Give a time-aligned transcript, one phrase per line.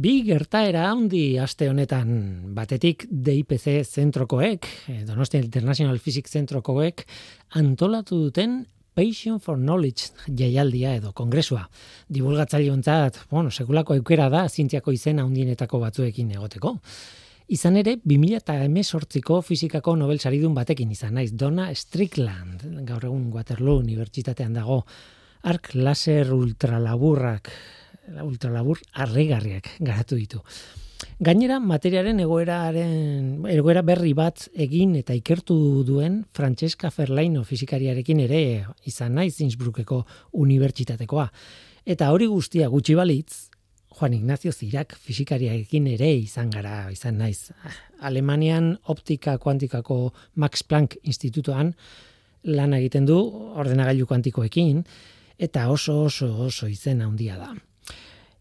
[0.00, 2.12] Bi gertaera handi aste honetan
[2.56, 7.02] batetik DIPC zentrokoek, eh, Donostia International Physics zentrokoek
[7.60, 8.62] antolatu duten
[8.94, 11.66] Passion for Knowledge jaialdia edo kongresua.
[12.08, 16.78] Divulgatzaile hontzat, bueno, sekulako aukera da zientziako izena handienetako batzuekin egoteko.
[17.48, 24.56] Izan ere, 2018ko fizikako Nobel saridun batekin izan naiz, Donna Strickland, gaur egun Waterloo Unibertsitatean
[24.56, 24.80] dago,
[25.42, 27.52] ark laser ultralaburrak
[28.24, 30.42] ultralabur arregarriak garatu ditu.
[31.20, 35.56] Gainera, materiaren egoeraren, egoera berri bat egin eta ikertu
[35.88, 38.40] duen Francesca Ferlaino fizikariarekin ere
[38.88, 40.02] izan naiz Innsbruckeko
[40.42, 41.28] unibertsitatekoa.
[41.84, 43.50] Eta hori guztia gutxi balitz,
[43.96, 47.50] Juan Ignacio Zirak fizikariarekin ere izan gara, izan naiz.
[48.00, 51.74] Alemanian optika kuantikako Max Planck institutuan
[52.44, 53.18] lan egiten du
[53.60, 54.84] ordenagailu kuantikoekin,
[55.36, 57.52] eta oso oso oso izena handia da.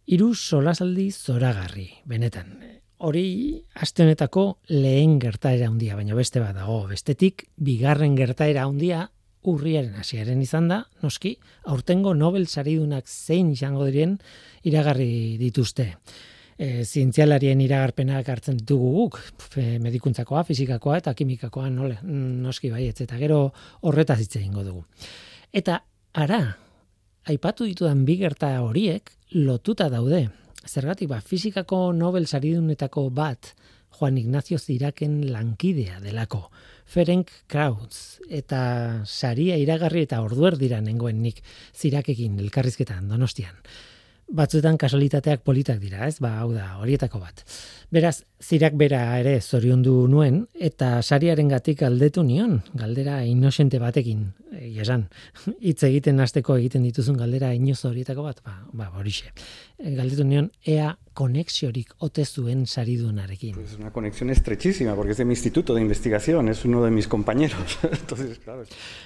[0.10, 2.56] Hiru solasaldi zoragarri, benetan.
[3.06, 6.80] Hori aste honetako lehen gertaera handia, baina beste bat dago.
[6.90, 9.04] Bestetik bigarren gertaera handia
[9.46, 11.36] urriaren hasiaren izan da, noski,
[11.70, 14.16] aurtengo Nobel saridunak zein izango diren
[14.66, 15.86] iragarri dituzte.
[16.58, 19.20] E, zientzialarien iragarpenak hartzen ditugu guk,
[19.86, 23.44] medikuntzakoa, fizikakoa eta kimikakoa, nole, noski baietz, eta gero
[23.86, 24.84] horretaz hitz egingo dugu.
[25.54, 25.84] Eta
[26.18, 26.42] ara,
[27.30, 30.28] aipatu ditudan bi gerta horiek, lotuta daude.
[30.66, 33.54] Zergatik ba, fizikako Nobel saridunetako bat
[34.00, 36.50] Juan Ignacio Ziraken lankidea delako.
[36.90, 38.62] Ferenc Krautz eta
[39.06, 41.44] saria iragarri eta orduer dira nengoen nik
[41.78, 43.54] zirakekin elkarrizketan donostian.
[44.30, 46.20] Batzuetan kasualitateak politak dira, ez?
[46.22, 47.42] Ba, hau da, horietako bat.
[47.90, 54.28] Beraz, zirak bera ere zoriondu nuen, eta sariaren gatik aldetu nion, galdera inosente batekin,
[54.70, 55.08] esan,
[55.72, 59.34] hitz egiten hasteko egiten dituzun galdera inoz horietako bat, ba, ba, horixe.
[59.80, 63.56] Galdetu nion, ea konexiorik ote zuen saridunarekin.
[63.56, 67.08] Pues una conexión estrechísima, porque es de mi instituto de investigación, es uno de mis
[67.08, 67.80] compañeros.
[67.84, 68.64] Entonces, claro.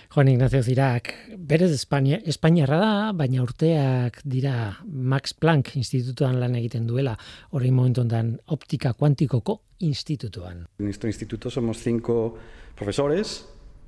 [0.09, 6.85] Juan Ignacio Zirak, berez Espainia, Espainiarra da, baina urteak dira Max Planck institutuan lan egiten
[6.89, 7.17] duela,
[7.51, 10.67] hori momentu ondan optika kuantikoko institutuan.
[10.79, 12.35] En nuestro instituto somos cinco
[12.75, 13.45] profesores,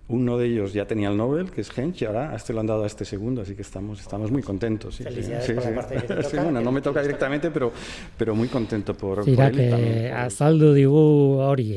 [0.07, 2.59] Uno de ellos ya tenía el Nobel, que es Hench, y ahora a este lo
[2.59, 4.95] han dado a este segundo, así que estamos, estamos muy contentos.
[4.95, 5.69] Sí, Felicidades sí, por sí.
[5.69, 6.29] la parte que te toca.
[6.29, 7.71] Sí, bueno, no me toca directamente, pero,
[8.15, 9.51] pero muy contento por, por él.
[9.51, 11.73] Que azaldu digu hori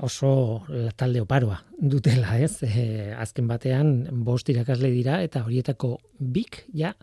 [0.00, 0.62] oso
[0.94, 2.62] talde oparoa dutela, ez?
[2.62, 6.94] Eh, azken batean, bost irakasle dira, eta horietako bik, ja,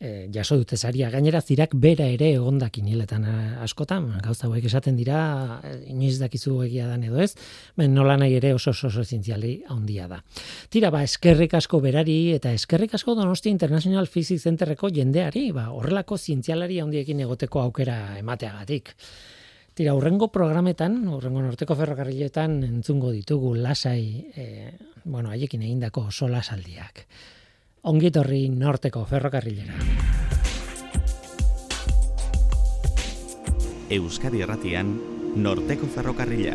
[0.00, 1.10] e, jaso dute saria.
[1.10, 6.62] Gainera zirak bera ere egonda kinieletan eh, askotan gauza hauek esaten dira eh, inoiz dakizu
[6.66, 7.34] egia dan edo ez
[7.76, 10.22] ben nola nahi ere oso oso oso zientziali handia da.
[10.70, 16.18] Tira ba eskerrik asko berari eta eskerrik asko Donostia International Physics Centerreko jendeari ba horrelako
[16.18, 18.94] zientzialari handiekin egoteko aukera emateagatik.
[19.78, 24.72] Tira, urrengo programetan, urrengo norteko ferrokarriletan entzungo ditugu lasai, e,
[25.04, 27.04] bueno, haiekin egindako sola saldiak
[27.82, 29.74] ongitorri norteko ferrokarrilera.
[33.88, 34.90] Euskadi Erratian,
[35.36, 36.52] norteko ferrokarrila.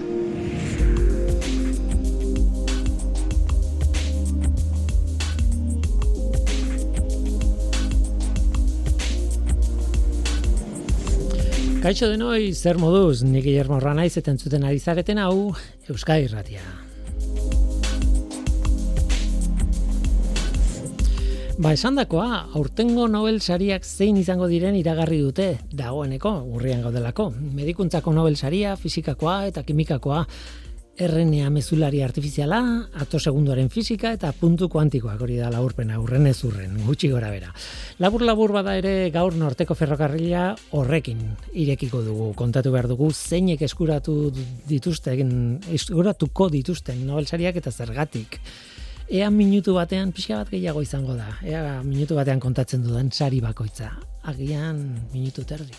[11.83, 15.51] Kaixo denoi, zer moduz, nik Guillermo Ranaiz eta entzuten ari zareten hau
[15.89, 16.61] Euskadi Irratia.
[21.63, 27.29] Ba, esan dakoa, aurtengo Nobel sariak zein izango diren iragarri dute, dagoeneko, urrian gaudelako.
[27.55, 30.25] Medikuntzako Nobel saria, fizikakoa eta kimikakoa,
[31.07, 32.59] RNA mezulari artifiziala,
[32.99, 37.55] ato segundoaren fizika eta puntu kuantikoak hori da laurpena, urren ez urren, gutxi gora bera.
[38.03, 41.23] Labur-labur bada ere gaur norteko ferrokarrila horrekin
[41.53, 44.19] irekiko dugu, kontatu behar dugu, zeinek eskuratu
[44.67, 45.33] dituzten,
[45.79, 48.41] eskuratuko dituzten Nobel sariak eta zergatik
[49.09, 51.37] ea minutu batean pixka bat gehiago izango da.
[51.43, 53.91] Ea minutu batean kontatzen dudan sari bakoitza.
[54.23, 54.83] Agian
[55.13, 55.73] minutu terdi.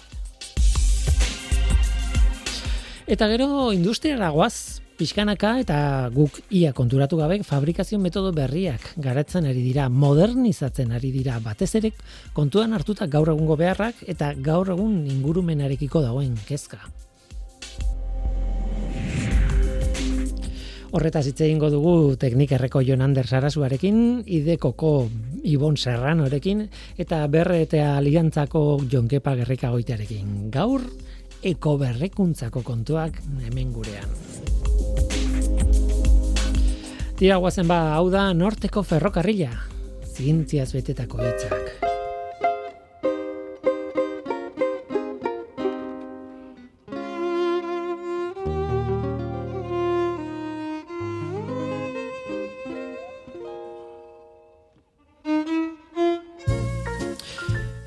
[3.06, 5.78] Eta gero industriara goaz, pixkanaka eta
[6.14, 11.92] guk ia konturatu gabe fabrikazio metodo berriak garatzen ari dira, modernizatzen ari dira, batez ere
[12.32, 16.80] kontuan hartuta gaur egungo beharrak eta gaur egun ingurumenarekiko dagoen kezka.
[20.94, 23.96] Horretaz hitz egingo dugu teknikerreko Jon Ander Sarasuarekin,
[24.30, 25.08] idekoko
[25.50, 26.60] Ibon Serranorekin
[27.02, 28.62] eta berre eta aliantzako
[28.92, 30.52] Jon Kepa Gerrika goitearekin.
[30.54, 30.84] Gaur,
[31.42, 34.14] eko berrekuntzako kontuak hemen gurean.
[37.18, 39.50] Tira guazen ba, hau da norteko ferrokarrila,
[40.14, 41.83] zientziaz betetako hitzak.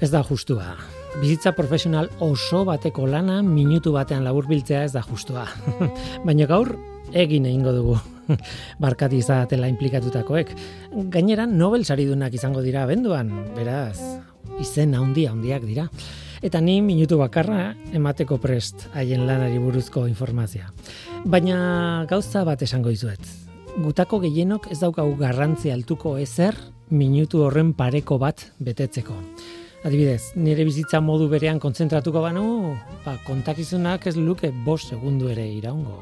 [0.08, 0.70] Ez da justua.
[1.20, 5.42] Bizitza profesional oso bateko lana minutu batean laburbiltzea ez da justua.
[6.28, 6.70] Baina gaur
[7.12, 7.96] egin egingo dugu.
[8.86, 10.54] Barkati izatela implikatutakoek.
[11.12, 14.00] Gainera Nobel saridunak izango dira abenduan, beraz,
[14.64, 15.90] izen handia handiak dira.
[16.40, 20.72] Eta ni minutu bakarra emateko prest haien lanari buruzko informazioa.
[21.28, 21.60] Baina
[22.08, 23.20] gauza bat esango dizuet.
[23.84, 26.56] Gutako gehienok ez daukagu garrantzi altuko ezer
[26.96, 29.20] minutu horren pareko bat betetzeko.
[29.86, 32.46] Adibidez, nire bizitza modu berean kontzentratuko banu,
[33.06, 36.02] ba, kontakizunak ez luke bost segundu ere iraungo.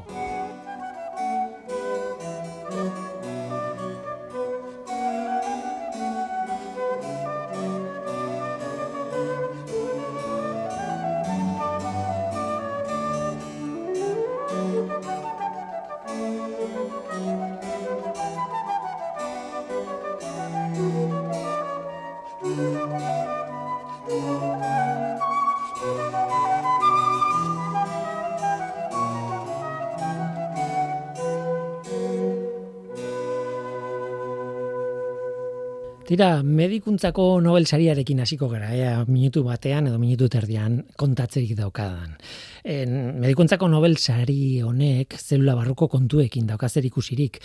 [36.06, 42.12] Tira, medikuntzako Nobel sariarekin hasiko gara, ea, minutu batean edo minutu terdian kontatzeik daukadan.
[42.62, 47.40] En, medikuntzako Nobel sari honek zelula barruko kontuekin daukazer ikusirik.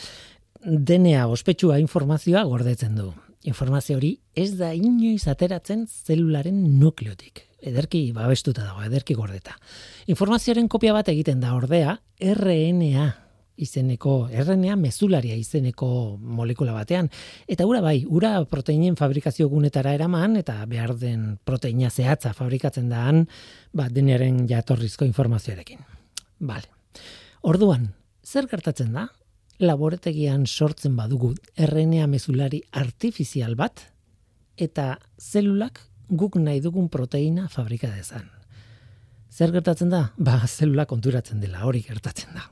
[0.61, 3.07] Denea ospetsua informazioa gordetzen du.
[3.49, 7.47] Informazio hori ez da inoiz ateratzen zelularen nukleotik.
[7.65, 9.57] Ederki babestuta dago, ederki gordeta.
[10.05, 13.09] Informazioaren kopia bat egiten da ordea, RNA
[13.57, 17.09] izeneko, RNA mezularia izeneko molekula batean.
[17.51, 23.25] Eta ura bai, ura proteinen fabrikazio gunetara eraman, eta behar den proteina zehatza fabrikatzen daan,
[23.73, 25.83] ba, denaren jatorrizko informazioarekin.
[26.39, 26.69] Bale.
[27.41, 27.91] Orduan,
[28.23, 29.07] zer gertatzen da?
[29.61, 33.83] Laboretegian sortzen badugu RNA mezulari artifizial bat,
[34.57, 38.27] eta zelulak guk nahi dugun proteina fabrika dezan.
[39.31, 40.09] Zer gertatzen da?
[40.19, 42.49] Ba, zelula konturatzen dela, hori gertatzen da.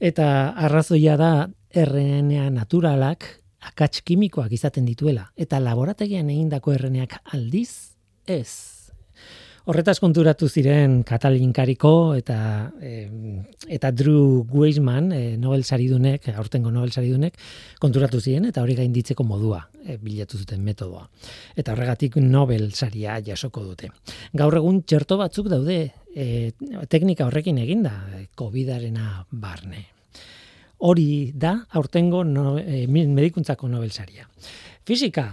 [0.00, 3.26] Eta arrazoia da RNA naturalak
[3.66, 7.96] akats kimikoak izaten dituela eta laborategian egindako RNAak aldiz
[8.26, 8.75] ez.
[9.66, 12.36] Horretaz konturatu ziren Katalin Kariko eta
[12.78, 17.34] eta Drew Weissman, e, Nobel saridunek, aurtengo Nobel saridunek
[17.82, 21.02] konturatu ziren eta hori gainditzeko modua e, bilatu zuten metodoa.
[21.58, 23.90] Eta horregatik Nobel saria jasoko dute.
[24.38, 25.80] Gaur egun txerto batzuk daude
[26.14, 26.28] e,
[26.86, 27.96] teknika horrekin eginda,
[28.38, 29.82] COVIDarena barne.
[30.86, 34.30] Hori da aurtengo no, e, medikuntzako Nobelsaria.
[34.86, 35.32] Fisika,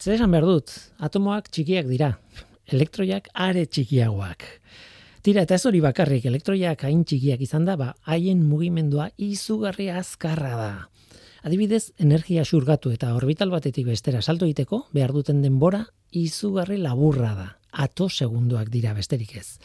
[0.00, 2.14] zer esan behar dut, atomoak txikiak dira,
[2.72, 4.44] elektroiak are txikiagoak.
[5.24, 10.54] Tira, eta ez hori bakarrik, elektroiak hain txikiak izan da, ba, haien mugimendua izugarri azkarra
[10.58, 10.70] da.
[11.44, 17.50] Adibidez, energia xurgatu eta orbital batetik bestera salto egiteko, behar duten denbora izugarri laburra da
[17.74, 19.58] ato segunduak dira besterik ez.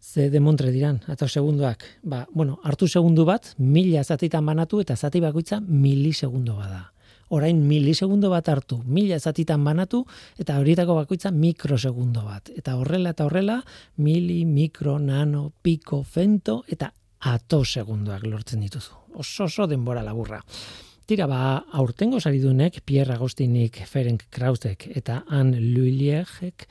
[0.00, 1.84] Ze demontre diran, ato segunduak.
[2.02, 6.92] Ba, bueno, hartu segundu bat, mila zatitan banatu eta zati bakoitza milisegundo bada.
[7.32, 10.02] Orain milisegundo bat hartu, mila zatitan banatu
[10.40, 12.50] eta horietako bakoitza mikrosegundo bat.
[12.52, 13.62] Eta horrela eta horrela,
[14.04, 16.90] mili, mikro, nano, piko, fento eta
[17.32, 18.98] ato segunduak lortzen dituzu.
[19.22, 20.42] Oso oso denbora laburra.
[21.06, 21.38] Tira ba,
[21.72, 26.68] aurtengo saridunek, Pierre Agostinik, Ferenc Krausek eta Anne Lulliegek,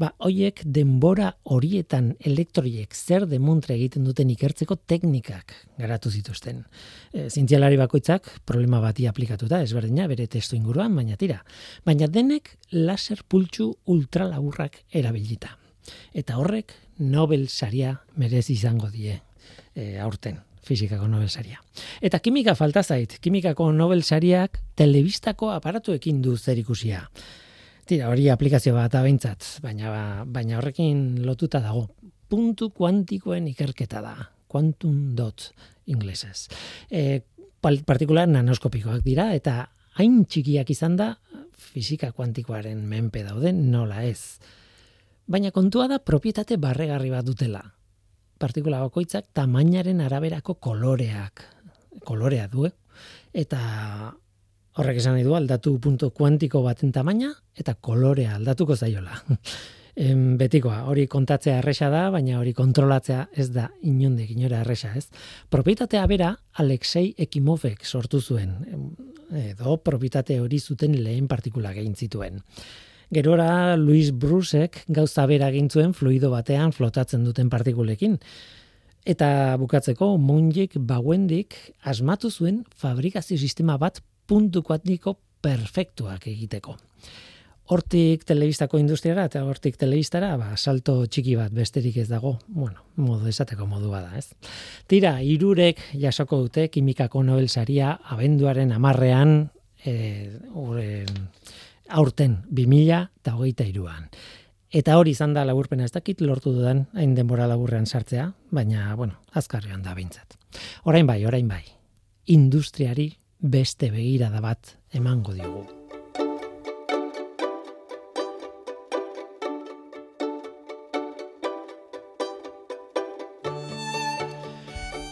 [0.00, 6.64] ba, hoiek denbora horietan elektroiek zer demontre egiten duten ikertzeko teknikak garatu zituzten.
[7.12, 11.40] E, Zintzialari bakoitzak problema bati aplikatuta, ezberdina, bere testu inguruan, baina tira.
[11.86, 15.56] Baina denek laser pultsu ultralaburrak erabilita.
[16.14, 19.14] Eta horrek Nobel saria merez izango die
[19.74, 21.60] e, aurten fizikako Nobel saria.
[22.04, 27.06] Eta kimika falta zait, kimikako Nobel sariak telebistako aparatuekin du zer ikusia.
[27.90, 31.88] Tira, hori aplikazio bat abeintzat, baina baina horrekin lotuta dago.
[32.30, 34.12] Puntu kuantikoen ikerketa da.
[34.46, 35.48] Quantum dot
[35.90, 36.46] inglesez.
[36.86, 37.22] E,
[37.60, 39.64] partikular nanoskopikoak dira eta
[39.98, 41.08] hain txikiak izan da
[41.50, 44.38] fisika kuantikoaren menpe dauden nola ez.
[45.26, 47.64] Baina kontua da propietate barregarri bat dutela.
[48.38, 51.42] Partikula bakoitzak tamainaren araberako koloreak
[52.06, 52.70] kolorea du
[53.34, 53.58] eta
[54.78, 59.16] Horrek esan nahi du aldatu punto kuantiko baten tamaina eta kolorea aldatuko zaiola.
[60.04, 65.08] em, betikoa, hori kontatzea erresa da, baina hori kontrolatzea ez da inondik inora erresa, ez?
[65.50, 66.30] Propietatea bera
[66.62, 68.54] Alexei Ekimovek sortu zuen,
[69.42, 72.40] edo propietate hori zuten lehen partikula gehin zituen.
[73.10, 78.20] Gerora Louis Brusek gauza bera egin zuen fluido batean flotatzen duten partikulekin.
[79.08, 83.98] Eta bukatzeko, Monjik Bawendik asmatu zuen fabrikazio sistema bat
[84.30, 86.76] puntu kuantiko perfektuak egiteko.
[87.70, 93.30] Hortik telebistako industriara eta hortik telebistara, ba, salto txiki bat besterik ez dago, bueno, modu
[93.30, 94.32] esateko modu bada, ez?
[94.90, 99.36] Tira, irurek jasoko dute kimikako Nobel saria abenduaren amarrean,
[99.86, 99.94] e,
[100.58, 101.04] ure,
[101.88, 104.10] aurten, 2000 eta hogeita iruan.
[104.70, 109.22] Eta hori izan da laburpena ez dakit lortu dudan hain denbora laburrean sartzea, baina, bueno,
[109.34, 110.38] azkarrean da bintzat.
[110.90, 111.64] Orain bai, orain bai,
[112.26, 115.64] industriari beste begirada bat emango diogu.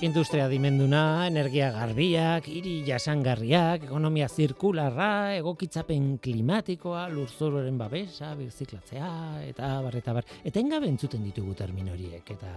[0.00, 9.10] Industria dimenduna, energia garbiak, hiri jasangarriak, ekonomia zirkularra, egokitzapen klimatikoa, lurzoruaren babesa, birziklatzea,
[9.48, 10.28] eta bar, eta bar.
[10.44, 12.52] Eta entzuten ditugu termin horiek, eta,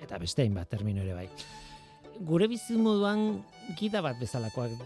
[0.00, 1.28] eta beste bat termin ere bai.
[2.20, 3.42] Gure bizimoduan
[3.74, 4.78] gida bat bezalakoak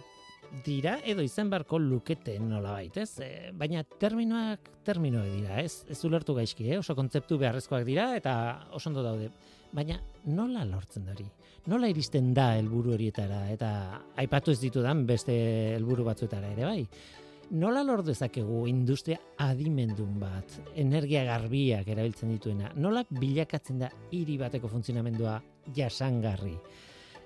[0.64, 3.20] dira, edo izan barko lukete nola baita, ez?
[3.24, 5.84] E, baina terminoak terminoak dira, ez?
[5.88, 6.78] Ez ulertu gaizki, eh?
[6.78, 8.34] oso kontzeptu beharrezkoak dira, eta
[8.72, 9.30] oso ondo daude.
[9.72, 11.26] Baina nola lortzen hori?
[11.68, 13.70] nola iristen da helburu horietara eta
[14.20, 15.34] aipatu ez ditudan beste
[15.76, 16.82] helburu batzuetara ere bai.
[17.60, 24.68] Nola lor dezakegu industria adimendun bat, energia garbiak erabiltzen dituena, nola bilakatzen da hiri bateko
[24.68, 25.38] funtzionamendua
[25.76, 26.56] jasangarri?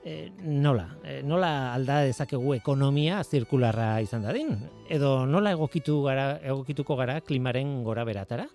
[0.05, 4.57] E, nola, e, nola alda dezakegu ekonomia zirkularra izan dadin?
[4.91, 8.49] Edo nola egokitu gara, egokituko gara klimaren gora beratara?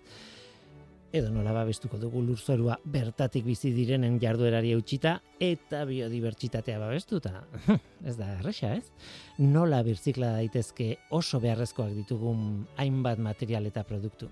[1.12, 7.44] edo nola babestuko dugu lurzorua bertatik bizi direnen jarduerari eutxita eta biodibertsitatea babestuta.
[8.08, 8.84] ez da erresa, ez?
[9.38, 14.28] Nola birzikla daitezke oso beharrezkoak ditugun hainbat material eta produktu.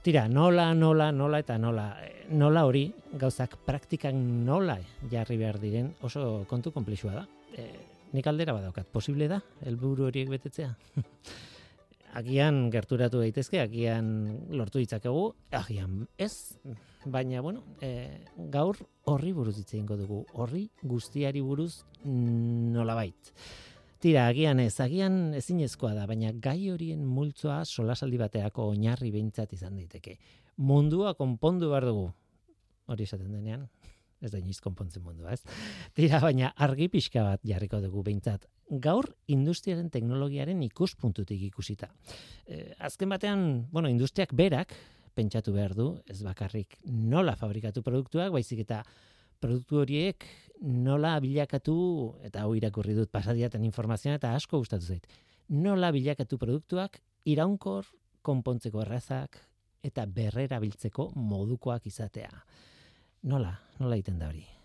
[0.00, 1.90] Tira, nola, nola, nola eta nola.
[2.32, 2.86] Nola hori,
[3.20, 4.16] gauzak praktikan
[4.46, 4.78] nola
[5.12, 7.24] jarri behar diren oso kontu konplexua da.
[7.52, 7.66] E,
[8.16, 10.70] nik aldera badaukat, posible da, helburu horiek betetzea?
[12.16, 14.08] agian gerturatu daitezke, agian
[14.56, 16.56] lortu ditzakegu, agian ez,
[17.04, 23.34] baina bueno, e, gaur horri buruz hitze dugu, horri guztiari buruz nolabait.
[24.00, 29.76] Tira, agian ez, agian ezinezkoa da, baina gai horien multzoa solasaldi bateako oinarri behintzat izan
[29.76, 30.16] daiteke.
[30.56, 32.06] Mundua konpondu behar dugu.
[32.90, 33.66] Hori esaten denean,
[34.24, 35.44] ez da iniz konpontzen mundua, ez?
[35.94, 41.90] Tira, baina argi pixka bat jarriko dugu behintzat gaur industriaren teknologiaren ikuspuntutik ikusita.
[42.46, 44.74] E, azken batean, bueno, industriak berak
[45.14, 48.84] pentsatu behar du, ez bakarrik nola fabrikatu produktuak, baizik eta
[49.40, 50.26] produktu horiek
[50.60, 51.76] nola bilakatu,
[52.26, 55.06] eta hau irakurri dut pasadiaten informazioa eta asko gustatu zait,
[55.48, 57.88] nola bilakatu produktuak iraunkor
[58.22, 59.40] konpontzeko errazak
[59.82, 62.32] eta berrera biltzeko modukoak izatea.
[63.32, 64.59] Nola, nola egiten da hori?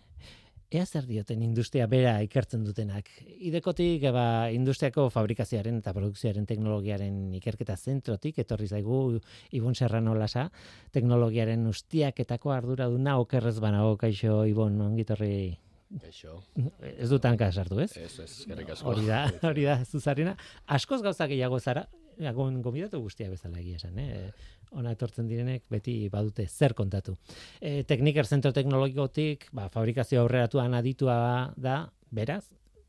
[0.72, 3.10] Ea zer dioten industria bera ikertzen dutenak.
[3.50, 9.20] Idekotik, eba, industriako fabrikazioaren eta produkzioaren teknologiaren ikerketa zentrotik, etorri zaigu
[9.52, 10.50] Ibon Serrano lasa,
[10.96, 15.60] teknologiaren ustiaketako ardura duna okerrez banago, kaixo Ibon, ongitorri
[16.02, 16.40] Kaixo.
[16.82, 17.92] Ez dut tanka sartu, ez?
[17.96, 18.32] Ez, ez,
[18.74, 18.90] asko.
[18.90, 20.34] Hori da, hori da, zuzarena.
[20.66, 21.86] Askoz gauzak gehiago zara,
[22.24, 24.32] Agon gomidatu guztia bezala egia esan, eh?
[24.76, 27.16] ona etortzen direnek beti badute zer kontatu.
[27.62, 32.44] E, tekniker zentro teknologikotik, ba, fabrikazio aurreratuan aditua da, beraz,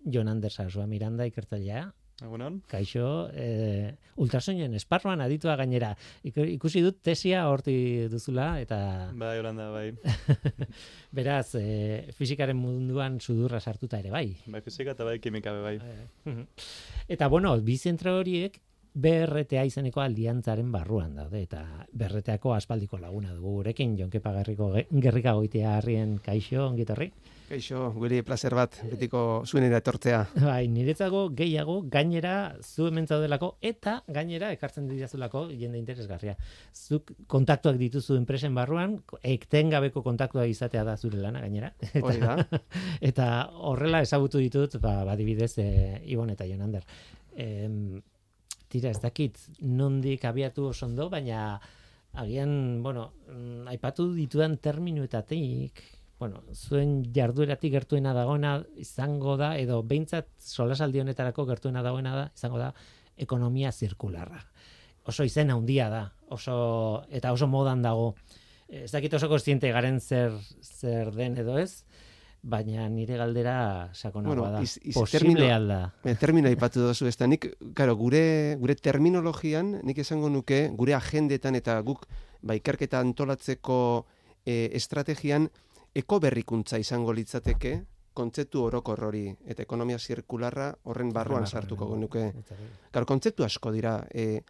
[0.06, 2.62] Jon Anders Arzua Miranda ikertzailea, Egunon.
[2.64, 3.90] Kaixo, e,
[4.24, 5.90] ultrasoinen esparruan aditua gainera.
[6.24, 7.74] Ikusi dut tesia horti
[8.08, 8.78] duzula eta...
[9.20, 9.90] Bai, Holanda, bai.
[11.18, 14.30] Beraz, e, fizikaren munduan sudurra sartuta ere bai.
[14.48, 15.76] Bai, fizika eta bai kimika bai.
[17.04, 18.56] Eta bueno, bi zentro horiek
[18.96, 21.58] BRTA izeneko aldiantzaren barruan daude eta
[22.00, 24.70] berreteako aspaldiko laguna dugu gurekin Jonke Pagarriko
[25.04, 27.10] gerrika goitea harrien kaixo ongitorri.
[27.50, 30.22] Kaixo, guri placer bat betiko zuen etortzea.
[30.40, 36.34] Bai, niretzako gehiago gainera zu hemen zaudelako eta gainera ekartzen didazulako jende interesgarria.
[36.72, 41.74] Zuk kontaktuak dituzu enpresen barruan, ektengabeko kontaktua izatea da zure lana gainera.
[42.16, 42.34] Eta,
[43.04, 43.30] eta
[43.68, 45.70] horrela ezagutu ditut, ba, badibidez, e,
[46.16, 46.84] Ibon eta Jonander.
[47.36, 48.00] Em,
[48.72, 51.60] tira ez dakit nondik abiatu osondo, baina
[52.16, 55.82] agian, bueno, mm, aipatu ditudan terminuetatik,
[56.18, 62.58] bueno, zuen jardueratik gertuena dagoena izango da, edo behintzat solasaldi honetarako gertuena dagoena da, izango
[62.58, 62.72] da,
[63.16, 64.40] ekonomia zirkularra.
[65.06, 66.02] Oso izena handia da,
[66.34, 66.56] oso,
[67.14, 68.14] eta oso modan dago.
[68.66, 71.84] Ez dakit oso kostiente garen zer, zer den edo ez,
[72.46, 73.56] baina nire galdera
[73.92, 74.62] sakonagoa bueno, da.
[74.62, 75.80] Iz, iz Posible alda.
[76.04, 80.94] Eh, termino ipatu dozu, ez da, nik, karo, gure, gure terminologian, nik esango nuke, gure
[80.94, 82.06] agendetan eta guk,
[82.46, 83.80] ba, ikerketa antolatzeko
[84.46, 85.50] e, estrategian,
[85.96, 87.80] eko berrikuntza izango litzateke,
[88.16, 92.30] kontzeptu orokor hori eta ekonomia zirkularra horren barruan sartuko nuke.
[92.94, 94.40] Karo, kontzeptu asko dira, e,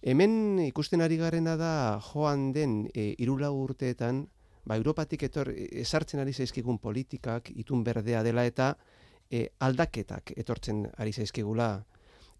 [0.00, 4.22] Hemen ikusten ari garena da joan den e, irula urteetan,
[4.70, 8.76] ba, Europatik etor, esartzen ari zaizkigun politikak, itun berdea dela eta
[9.26, 11.72] e, aldaketak etortzen ari zaizkigula.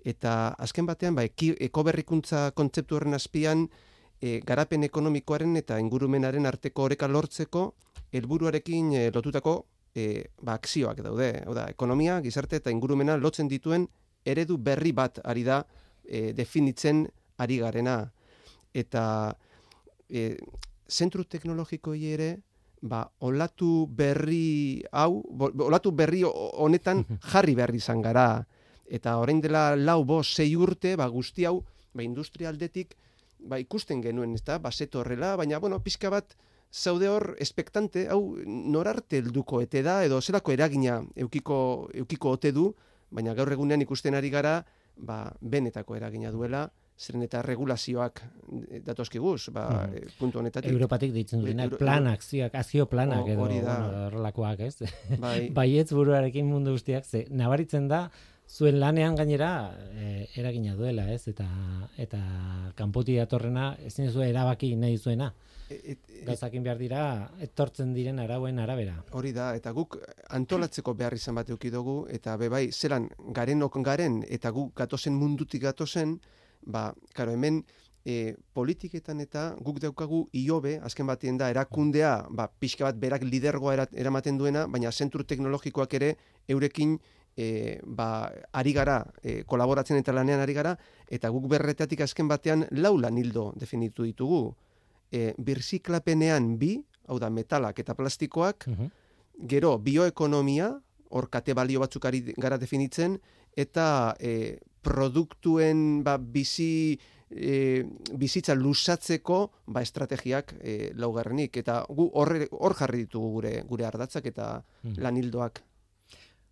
[0.07, 3.67] Eta azken batean, ba, eki, ekoberrikuntza kontzeptu horren azpian,
[4.23, 7.67] e, garapen ekonomikoaren eta ingurumenaren arteko oreka lortzeko,
[8.15, 9.57] helburuarekin e, lotutako
[9.95, 10.07] e,
[10.41, 11.33] ba, akzioak daude.
[11.47, 13.89] Hau da, ekonomia, gizarte eta ingurumena lotzen dituen
[14.25, 15.65] eredu berri bat ari da
[16.05, 17.07] e, definitzen
[17.43, 18.05] ari garena.
[18.71, 19.05] Eta
[20.07, 20.37] e,
[20.91, 22.31] zentru teknologikoi ere,
[22.83, 25.23] ba, olatu berri hau,
[25.67, 28.45] olatu berri ho- honetan jarri behar izan gara.
[28.91, 31.61] Eta orain dela lau bo sei urte, ba, guzti hau,
[31.95, 32.97] ba, industrialdetik,
[33.39, 36.35] ba, ikusten genuen, ez da, ba, zeto horrela, baina, bueno, pixka bat,
[36.73, 42.69] zaude hor, espektante, hau, norarte helduko ete da, edo zelako eragina eukiko, eukiko ote du,
[43.11, 44.61] baina gaur egunean ikusten ari gara,
[44.97, 46.67] ba, benetako eragina duela,
[47.00, 48.21] zeren eta regulazioak
[48.85, 49.95] datozkiguz, ba, Mhm.
[49.97, 50.71] eh, puntu honetatik.
[50.71, 53.78] Europatik deitzen dutenak, Euro- planak, zioak, azio planak Ho- edo, hori da.
[53.80, 54.76] bueno, horrelakoak, ez?
[55.21, 58.11] Bai, Baietz buruarekin mundu guztiak, ze nabaritzen da,
[58.50, 59.50] zuen lanean gainera
[59.95, 61.28] e, eragina duela, ez?
[61.28, 61.47] Eta
[61.97, 62.19] eta
[62.75, 65.33] kanpoti datorrena ezin duzu erabaki nahi zuena.
[65.71, 69.04] et, et, Gauzakin behar dira etortzen diren arauen arabera.
[69.12, 73.78] Hori da, eta guk antolatzeko behar izan bat eduki dugu, eta be bai, zelan garenok
[73.85, 76.19] garen, eta guk gatozen mundutik gatozen,
[76.67, 77.64] ba, karo, hemen
[78.05, 83.75] e, politiketan eta guk daukagu iobe, azken batien da, erakundea, ba, pixka bat berak lidergoa
[83.75, 86.17] era- eramaten duena, baina zentru teknologikoak ere
[86.49, 86.99] eurekin
[87.37, 90.76] e, ba, ari gara, e, kolaboratzen eta lanean ari gara,
[91.09, 94.55] eta guk berretatik azken batean lau lanildo definitu ditugu.
[95.12, 96.76] E, birziklapenean bi,
[97.09, 98.90] hau da, metalak eta plastikoak, Mhm.
[99.49, 103.19] Gero, bioekonomia, hor kate balio batzuk ari gara definitzen,
[103.56, 106.99] eta e, produktuen ba, bizi,
[107.30, 107.84] e,
[108.19, 111.56] bizitza lusatzeko ba, estrategiak e, laugarrenik.
[111.62, 114.99] Eta gu horre- hor jarri ditugu gure, gure ardatzak eta Mhm.
[115.02, 115.62] lanildoak.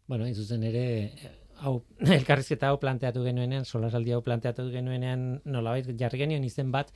[0.08, 1.12] Bueno, hain zuzen ere,
[1.60, 6.92] hau, elkarrizketa hau planteatu genuenean, solasaldi hau planteatu genuenean, nolabait jarri genioen izen bat,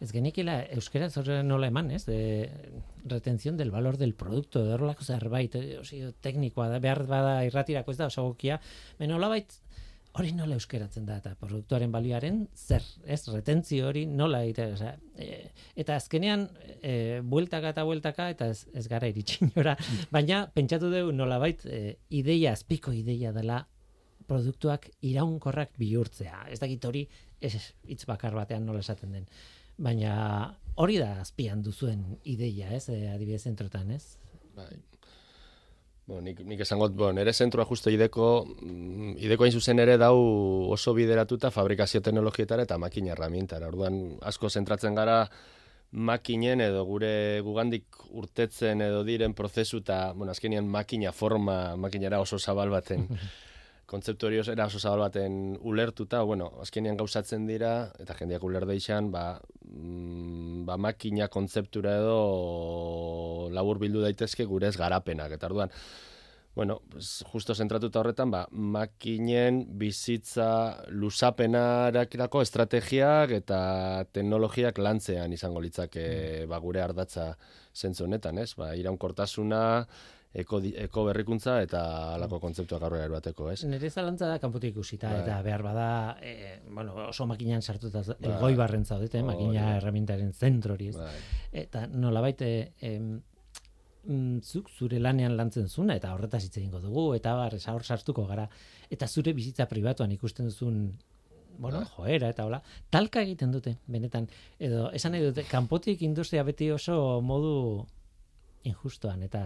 [0.00, 2.04] ez genikela euskera zorre nola eman, ez?
[2.06, 2.48] De,
[3.04, 7.92] retención del valor del producto, edo horrelako zerbait, eh, osi, teknikoa da, behar bada irratirako
[7.92, 8.60] ez da, oso gokia,
[8.98, 9.52] baina nolabait,
[10.14, 13.20] hori nola euskeratzen da, eta produktuaren balioaren zer, ez?
[13.32, 15.50] Retentzio hori nola egite, osea, e,
[15.80, 16.46] eta azkenean,
[16.78, 19.74] e, bueltaka eta bueltaka, eta ez, ez gara iritsinora,
[20.14, 21.82] baina pentsatu dugu nolabait e,
[22.14, 23.64] ideia, azpiko ideia dela
[24.28, 26.46] produktuak iraunkorrak bihurtzea.
[26.52, 27.04] Ez dakit hori
[27.44, 29.26] ez hitz bakar batean nola esaten den.
[29.76, 30.14] Baina
[30.80, 32.86] hori da azpian duzuen ideia, ez?
[32.88, 34.16] E, adibidez zentrotan, ez?
[34.54, 34.78] Bai.
[36.04, 40.18] Bo, nik, nik esangot, bo, nere zentrua justo ideko, mm, ideko hain zuzen ere dau
[40.74, 43.70] oso bideratuta fabrikazio teknologietara eta makina herramientara.
[43.72, 45.22] Orduan, asko zentratzen gara
[45.94, 52.38] makinen edo gure gugandik urtetzen edo diren prozesu eta, bueno, azkenian makina forma, makinera oso
[52.38, 53.08] zabal baten
[53.94, 59.12] kontzeptu hori era oso zabal baten ulertuta, bueno, azkenean gauzatzen dira, eta jendeak uler deixan,
[59.14, 59.24] ba,
[59.68, 62.18] mm, ba makina kontzeptura edo
[63.54, 65.36] labur bildu daitezke gure ez garapenak.
[65.36, 65.70] Eta orduan,
[66.54, 70.48] bueno, pues, justo zentratuta horretan, ba, makinen bizitza
[70.90, 73.60] luzapenarakirako estrategiak eta
[74.14, 77.32] teknologiak lantzean izango litzake ba, gure ardatza
[77.74, 78.52] zentzu honetan, ez?
[78.58, 79.64] Ba, iraunkortasuna,
[80.34, 81.82] eko, eko berrikuntza eta
[82.14, 83.60] halako kontzeptuak aurrera bateko, ez?
[83.70, 85.20] Nire zalantza da kanpotik ikusita, Bai.
[85.22, 85.86] eta behar bada,
[86.20, 88.16] e, bueno, oso makinan sartuta Bai.
[88.32, 89.76] elgoi barren zaudete, Hori makina da.
[89.78, 90.96] erramintaren zentro hori, ez?
[90.98, 91.14] Bai.
[91.64, 92.52] Eta nolabait e,
[94.06, 98.26] mm, zuk zure lanean lantzen zuna eta horretaz hitz egingo dugu eta bar hor sartuko
[98.26, 98.48] gara
[98.90, 100.98] eta zure bizitza pribatuan ikusten duzun
[101.56, 101.88] bueno, Bai.
[101.96, 102.58] joera eta hola,
[102.90, 104.26] talka egiten dute, benetan.
[104.58, 107.86] Edo, esan nahi dute, kanpotik industria beti oso modu
[108.64, 109.44] injustoan eta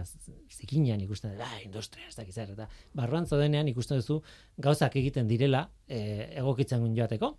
[0.51, 4.21] zikinean ikusten dut, ah, industria, ez dakiz eta barruan zaudenean ikusten duzu
[4.57, 5.99] gauzak egiten direla e,
[6.39, 7.35] egokitzen joateko,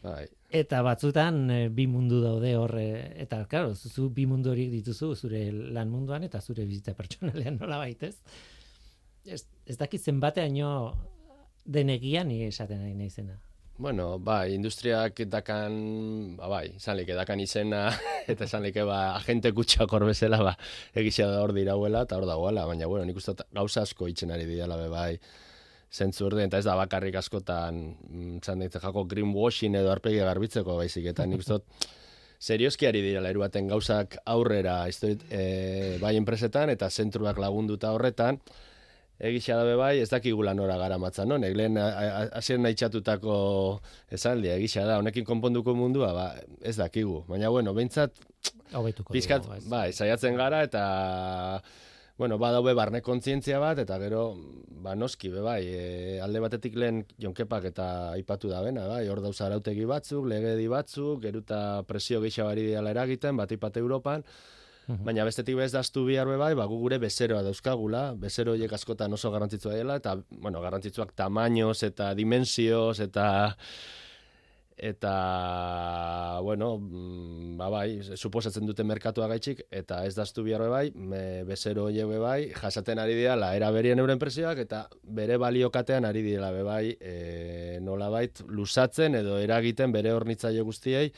[0.00, 0.24] Bai.
[0.56, 2.86] Eta batzutan e, bi mundu daude hor e,
[3.20, 7.78] eta claro, zu bi mundu horiek dituzu zure lan munduan eta zure bizitza pertsonalean nola
[7.82, 8.14] baitez.
[9.26, 10.70] Ez, ez dakit zenbateaino
[11.66, 13.36] denegia ni esaten nahi naizena.
[13.80, 17.86] Bueno, bai, industriak dakan, ba, bai, izan like dakan izena,
[18.28, 20.52] eta esan like, ba, agente kutsak hor bezala, ba,
[20.92, 24.44] egizia da hor dirauela, eta hor dagoela, baina, bueno, nik uste gauza asko itzen ari
[24.44, 25.14] dira, be, bai,
[25.88, 30.76] zentzu orden, eta ez da bakarrik askotan, mm, zan daitze jako greenwashing edo arpegi garbitzeko
[30.76, 31.62] baizik, eta nik uste
[32.36, 38.42] serioski ari dira leru baten gauzak aurrera, dut, e, bai enpresetan, eta zentruak lagunduta horretan,
[39.20, 41.38] egisa dabe bai, ez dakigula nora gara matzan, no?
[41.40, 43.34] Nek lehen hasien itxatutako
[44.12, 46.26] esaldia, egisa da, honekin konponduko mundua, ba,
[46.64, 47.24] ez dakigu.
[47.28, 48.16] Baina, bueno, behintzat,
[48.72, 50.84] Hobetuko pizkat, dugu, bai, saiatzen gara, eta,
[52.20, 54.24] bueno, badaube barne kontzientzia bat, eta gero,
[54.84, 55.82] ba, noski, be, bai, e,
[56.24, 61.20] alde batetik lehen jonkepak eta aipatu da bena, bai, hor dauza arautegi batzuk, legedi batzuk,
[61.26, 64.24] geruta presio gehiago ari dela eragiten, bat ipate Europan,
[65.06, 69.30] Baina bestetik bez daztu bihar bai, ba, gu gure bezeroa dauzkagula, bezero horiek askotan oso
[69.30, 73.26] garrantzitsua dela, eta, bueno, garrantzitsuak tamainoz eta dimensioz eta
[74.80, 81.44] eta bueno, mm, ba bai, suposatzen dute merkatua gaitxik eta ez daztu bihar bai, me,
[81.44, 86.22] bezero horiek be bai, jasaten ari dira era berien euren presioak eta bere baliokatean ari
[86.24, 91.12] dira be bai, e, nolabait lusatzen edo eragiten bere hornitzaile guztiei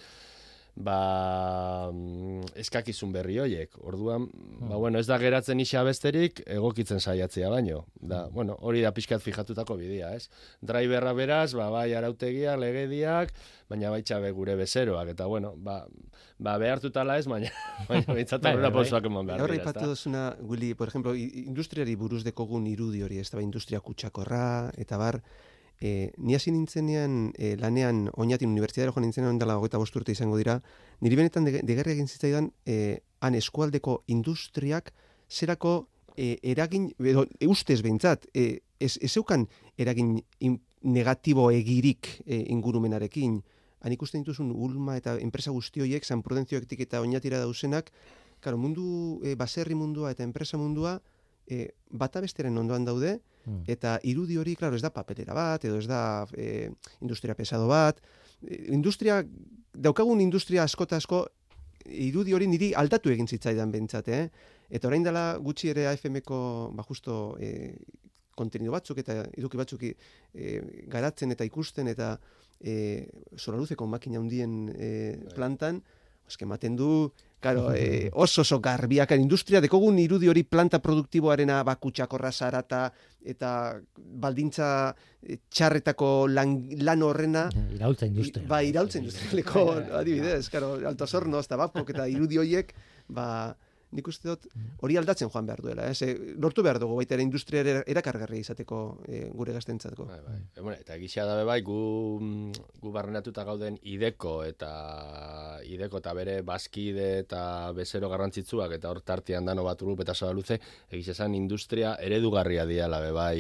[0.75, 3.75] ba, mm, eskakizun berri hoiek.
[3.85, 4.29] Orduan,
[4.61, 7.85] ba, bueno, ez da geratzen isa besterik egokitzen saiatzea baino.
[8.01, 10.29] Da, bueno, hori da pixkat fijatutako bidea, ez?
[10.65, 13.35] Driverra beraz, ba, bai arautegiak, legediak,
[13.69, 15.83] baina baitxa be gure bezeroak, eta bueno, ba,
[16.39, 17.53] ba behartutala ez, baina,
[17.91, 18.83] baina bintzat Bai, horrela bai, bai.
[18.83, 19.89] pausoak eman behar ipatu ezta?
[19.93, 25.21] duzuna, Willy, por ejemplo, industriari buruz dekogun irudi hori, ez da, industria kutsakorra, eta bar,
[25.83, 30.39] e, ni hasi nintzenean e, lanean oinatin unibertsitatera joan nintzenean dela hogeita bost urte izango
[30.39, 30.61] dira,
[31.03, 34.93] niri benetan de, degerri egin zitzaidan e, han eskualdeko industriak
[35.29, 35.75] zerako
[36.17, 42.45] e, eragin, edo, e, ustez behintzat, e, ez, ez zeukan eragin in, negatibo egirik e,
[42.55, 43.41] ingurumenarekin,
[43.83, 47.91] han ikusten dituzun ulma eta enpresa guzti horiek, San Prudentzioetik eta oinatira dauzenak,
[48.43, 50.97] Claro, mundu, e, baserri mundua eta enpresa mundua
[51.53, 53.65] e, bata besteren ondoan daude, Mm.
[53.67, 56.71] eta irudi hori, claro, ez da papelera bat, edo ez da e,
[57.03, 57.99] industria pesado bat.
[58.47, 59.23] E, industria,
[59.75, 61.25] daukagun industria asko asko,
[61.85, 64.29] irudi hori niri aldatu egin zitzaidan bentsat, eh?
[64.71, 66.39] Eta orain dela gutxi ere AFM-ko,
[66.77, 67.75] ba, justo, e,
[68.39, 69.95] kontenido batzuk eta eduki batzuk e,
[70.89, 72.15] garatzen eta ikusten eta
[72.61, 73.05] e,
[73.37, 74.93] solaruzeko makina handien e,
[75.35, 75.83] plantan,
[76.31, 77.11] eske ematen du,
[77.43, 79.11] Claro, eh, oso oso garbiak.
[79.19, 82.85] Industria dekogun irudi hori planta produktiboarena bakutsakorra zarata
[83.19, 83.51] eta
[83.97, 84.69] baldintza
[85.27, 86.55] eh, txarretako lan,
[86.87, 87.49] lan horrena.
[87.75, 88.47] Iraultza industria.
[88.47, 89.65] Ba, iraultzen industrialeko
[89.99, 92.71] adibidez, claro, alto sorno, eta bapok eta irudi hoiek,
[93.11, 93.27] ba,
[93.93, 94.47] nik uste dut
[94.85, 95.95] hori aldatzen joan behar duela, eh?
[95.95, 100.07] Ze, lortu behar dugu baita ere industria erakargarria izateko eh, gure gaztentzatko.
[100.09, 100.39] Bai, bai.
[100.57, 101.79] E, bueno, eta gisa dabe bai, gu,
[102.21, 104.73] mm, gu barrenatuta gauden ideko eta
[105.69, 107.43] ideko eta bere bazkide eta
[107.77, 113.01] bezero garrantzitsuak eta hor tartean dano bat urup eta zabaluze, egiz esan industria eredugarria diala
[113.05, 113.37] be bai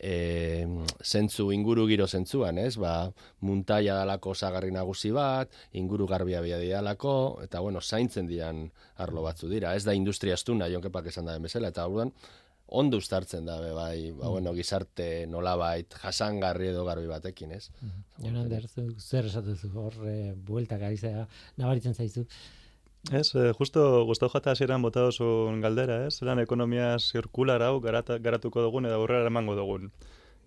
[0.00, 0.66] e,
[1.04, 2.74] zentzu, inguru giro zentzuan, ez?
[2.80, 3.12] Ba,
[3.44, 9.50] muntaia dalako osagarri nagusi bat, inguru garbia bia dialako, eta bueno, zaintzen dian arlo batzu
[9.52, 9.74] dira.
[9.76, 12.14] Ez da industria astuna, jonkepak esan daren bezala, eta orduan,
[12.80, 17.66] ondo ustartzen da, be, bai, ba, bueno, gizarte nolabait, jasangarri edo garbi batekin, ez?
[18.22, 20.98] Jon Ander, zu, zer esatu zu hor, e, bueltak ari
[21.58, 22.24] nabaritzen zaizu.
[23.08, 26.18] Ez, eh, justo gustau jata hasieran bota duzun galdera, ez?
[26.20, 29.90] Zeran ekonomia zirkular hau garata, garatuko dugun edo aurrera emango dugun.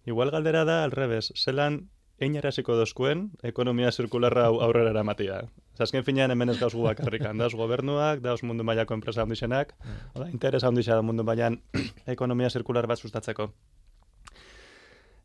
[0.05, 1.87] Igual galdera da, alrebez, zelan
[2.21, 5.41] einaraziko dozkuen ekonomia zirkularra hau aurrera eramatia.
[5.81, 9.73] Azken finean hemen ez gauz bakarrikan, dauz gobernuak, dauz mundu mailako enpresa handixenak,
[10.13, 11.57] oda, interesa handixa da mundu mailan
[12.15, 13.49] ekonomia zirkular bat sustatzeko.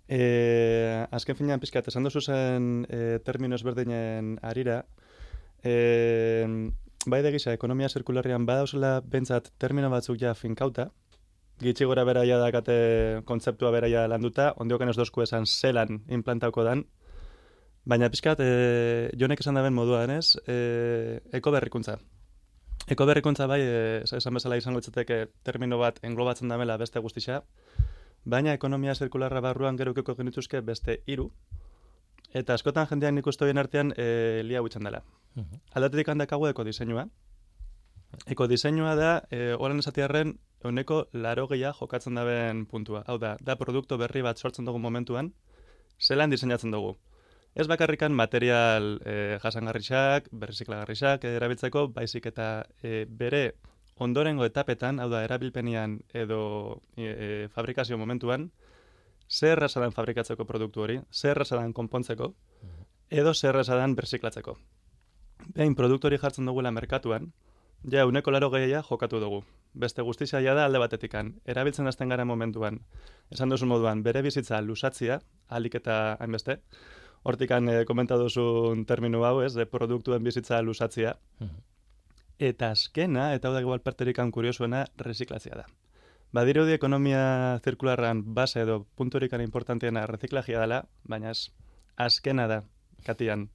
[0.08, 0.20] E,
[1.12, 4.80] azken finean pizkat, esan duzu zen e, termino ezberdinen arira,
[5.60, 5.74] e,
[7.10, 10.88] bai da gisa, ekonomia zirkularrian badauzela bentsat termino batzuk ja finkauta,
[11.62, 16.64] gitxi gora bera ja dakate kontzeptua bera ja landuta, ondioken ez dozku esan zelan implantauko
[16.64, 16.84] dan,
[17.88, 21.98] baina pizkat, e, jonek esan daben moduan ez, e, ekoberrikuntza.
[22.88, 27.42] Ekoberrikuntza bai, e, esan bezala izango litzateke termino bat englobatzen damela beste guztixa,
[28.24, 31.30] baina ekonomia zirkularra barruan gerukeko genituzke beste hiru
[32.34, 35.02] eta askotan jendean nik uste artean e, lia huitzen dela.
[35.74, 37.08] Aldatetik handakago eko diseinua.
[38.26, 43.04] Eko diseinua da, e, oran esatiarren, euneko laro gehiago jokatzen daben puntua.
[43.06, 45.32] Hau da, da produktu berri bat sortzen dugu momentuan,
[46.00, 46.96] zelan diseinatzen dugu.
[47.54, 53.54] Ez bakarrikan material e, jasangarrixak, berriziklagarrixak erabiltzeko, baizik eta e, bere
[53.98, 58.50] ondorengo etapetan, hau da, erabilpenian edo e, e, fabrikazio momentuan,
[59.28, 62.32] zer errazadan fabrikatzeko produktu hori, zer errazadan konpontzeko,
[63.10, 64.56] edo zer errazadan berziklatzeko.
[65.54, 67.32] Behin produktu hori jartzen dugula merkatuan,
[67.84, 69.42] ja uneko laro gehiagia jokatu dugu.
[69.74, 72.80] Beste guztizia ja da alde batetikan, erabiltzen hasten gara momentuan,
[73.30, 76.58] esan duzu moduan, bere bizitza lusatzia, alik eta hainbeste,
[77.22, 81.14] hortikan e, komenta duzun terminu hau ez, de produktuen bizitza lusatzia,
[82.38, 85.68] eta azkena, eta hau da igual perterikan kuriosuena, reziklatzia da.
[86.32, 91.48] Badirudi ekonomia zirkularran base edo punturikan importantiena reziklagia dela, baina ez
[91.96, 92.62] azkena da,
[93.06, 93.48] katian.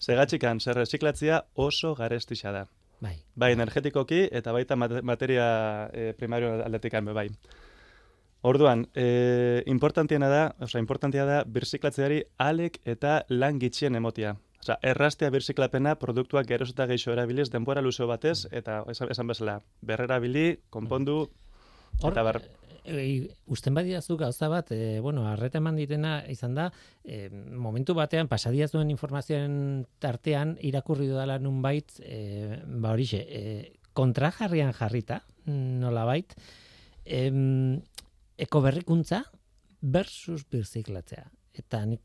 [0.00, 2.66] Segatxikan, zer reziklatzia oso garestixa da.
[3.00, 3.14] Bai.
[3.36, 7.28] Bai, energetikoki eta baita mate- materia e, primario aldetikan be bai.
[8.42, 14.34] Orduan, e, importantiena da, osea, importantia da birziklatzeari alek eta lan gitxien emotia.
[14.60, 19.60] Osea, errastea birziklapena produktuak geroz eta gehiago erabiliz denbora luzeo batez, eta esan, esan bezala,
[19.80, 21.28] berrerabili, konpondu,
[22.00, 22.38] Hor, eta ber,
[22.84, 26.70] e, usten badiazu gauza bat, e, bueno, arreta eman ditena izan da,
[27.04, 33.42] e, momentu batean, pasadiaz duen informazioen tartean, irakurri dudala nunbait, e, ba horixe, e,
[33.92, 36.32] kontrajarrian jarrita, nolabait,
[37.04, 37.80] em,
[38.40, 39.24] ekoberrikuntza
[39.80, 41.26] versus birziklatzea.
[41.60, 42.00] Eta nik,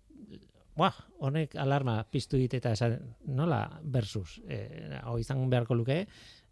[0.76, 2.98] buah, honek alarma piztu dit eta esan,
[3.32, 4.60] nola versus, e,
[5.04, 6.02] hau izan beharko luke,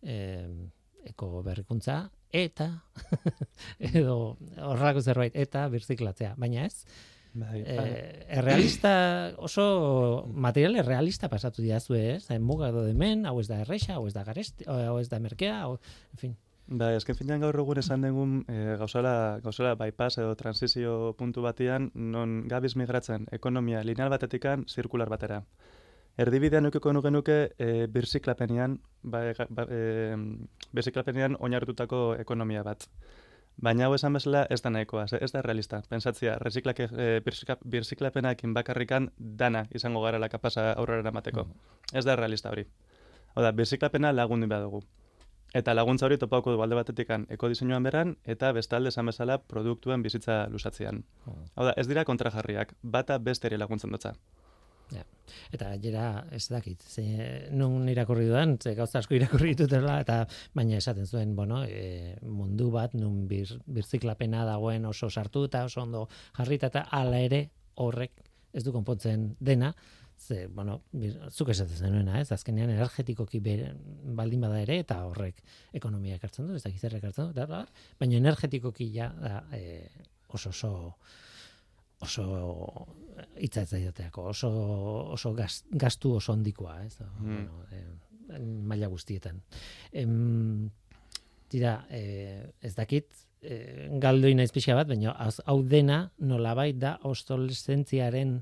[0.01, 0.15] e,
[1.09, 2.69] eko berrikuntza eta
[3.93, 6.85] edo horrako zerbait eta birziklatzea, baina ez.
[7.33, 12.27] bai, E, errealista oso material errealista pasatu diazue, ez?
[12.27, 15.19] Da muga do hemen, hau ez da erresa, hau ez da garesti, hau ez da
[15.19, 15.77] merkea, hau,
[16.13, 16.35] en fin.
[16.65, 21.89] Bai, azken finean gaur egun esan dugun e, gauzala, gauzala bypass edo transizio puntu batian
[21.93, 25.41] non gabiz migratzen ekonomia lineal batetikan zirkular batera.
[26.17, 30.15] Erdibidean ukeko nuke e, birziklapenean, ba, e, ba, e,
[30.73, 32.85] birziklapenean oinarritutako ekonomia bat.
[33.57, 35.81] Baina hau esan bezala ez da nahikoa, ez da realista.
[35.89, 41.47] Pentsatzea, reziklake, e, birzikla- birziklapenakin bakarrikan dana izango garela kapasa aurrera eramateko.
[41.93, 42.65] Ez da realista hori.
[43.35, 44.83] Hau da, birziklapena lagundu behar dugu.
[45.53, 50.47] Eta laguntza hori topauko du alde batetikan ekodiseinuan beran, eta bestalde esan bezala produktuen bizitza
[50.49, 51.03] lusatzean.
[51.55, 54.15] Hau da, ez dira kontrajarriak, bata besteri laguntzen dutza.
[54.91, 55.05] Ja.
[55.55, 57.03] Eta jera, ez dakit, ze,
[57.55, 60.19] nun irakurri dudan, ze gauza asko irakurri ditutela, eta
[60.53, 66.07] baina esaten zuen, bueno, e, mundu bat, nun bir, birziklapena dagoen oso sartuta, oso ondo
[66.37, 67.47] jarrita, eta hala ere
[67.81, 69.73] horrek ez du konpontzen dena,
[70.19, 73.73] ze, bueno, bir, zuk esaten zenuena, ez, azkenean energetikoki bere,
[74.17, 75.41] baldin bada ere, eta horrek
[75.73, 77.63] ekonomia ekartzen du, ez dakit zer ekartzen du, da, da,
[77.99, 79.87] baina energetikoki ja da, e,
[80.33, 80.73] oso oso
[82.01, 82.87] oso
[83.37, 83.73] hitza ez
[84.17, 84.49] oso,
[85.13, 85.33] oso
[85.71, 86.97] gastu oso handikoa, ez?
[87.19, 89.41] Bueno, eh, maila guztietan.
[89.91, 90.69] Em,
[91.47, 93.05] tira, eh, ez dakit,
[93.41, 95.13] eh, galdoi naiz pixka bat, baina
[95.45, 98.41] hau dena nolabait da obsolescentziaren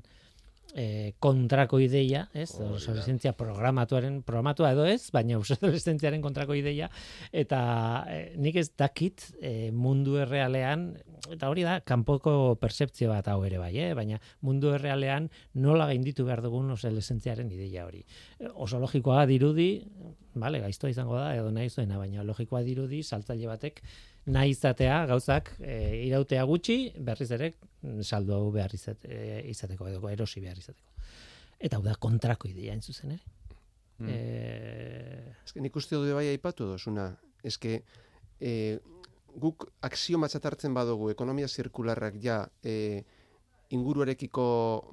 [0.74, 2.50] eh, kontrako ideia, ez?
[2.56, 2.76] Hori da.
[2.76, 6.88] Obsolescentzia programatuaren, programatua edo ez, baina obsolescentziaren kontrako ideia,
[7.32, 7.62] eta
[8.10, 10.88] eh, nik ez dakit eh, mundu errealean,
[11.32, 13.92] eta hori da, kanpoko percepzio bat hau ere bai, eh?
[13.98, 18.02] baina mundu errealean nola gainditu behar dugun obsolescentziaren ideia hori.
[18.54, 19.70] Oso logikoa dirudi,
[20.34, 23.82] bale, gaiztoa izango da, edo nahi zuena, baina logikoa dirudi, saltzaile batek
[24.26, 27.52] nahi izatea gauzak e, irautea gutxi, berriz ere
[28.02, 30.92] saldo behar e, izateko, edo erosi behar izateko.
[31.58, 33.24] Eta hau da kontrako ideia hain zuzen ere.
[33.98, 34.08] Mm.
[34.08, 37.12] Eh, Ez que nik uste dut bai aipatu dozuna.
[37.42, 37.82] Ez que
[38.40, 38.78] e,
[39.42, 43.04] guk aksiomatzat hartzen badugu ekonomia zirkularrak ja e,
[43.72, 44.44] inguruarekiko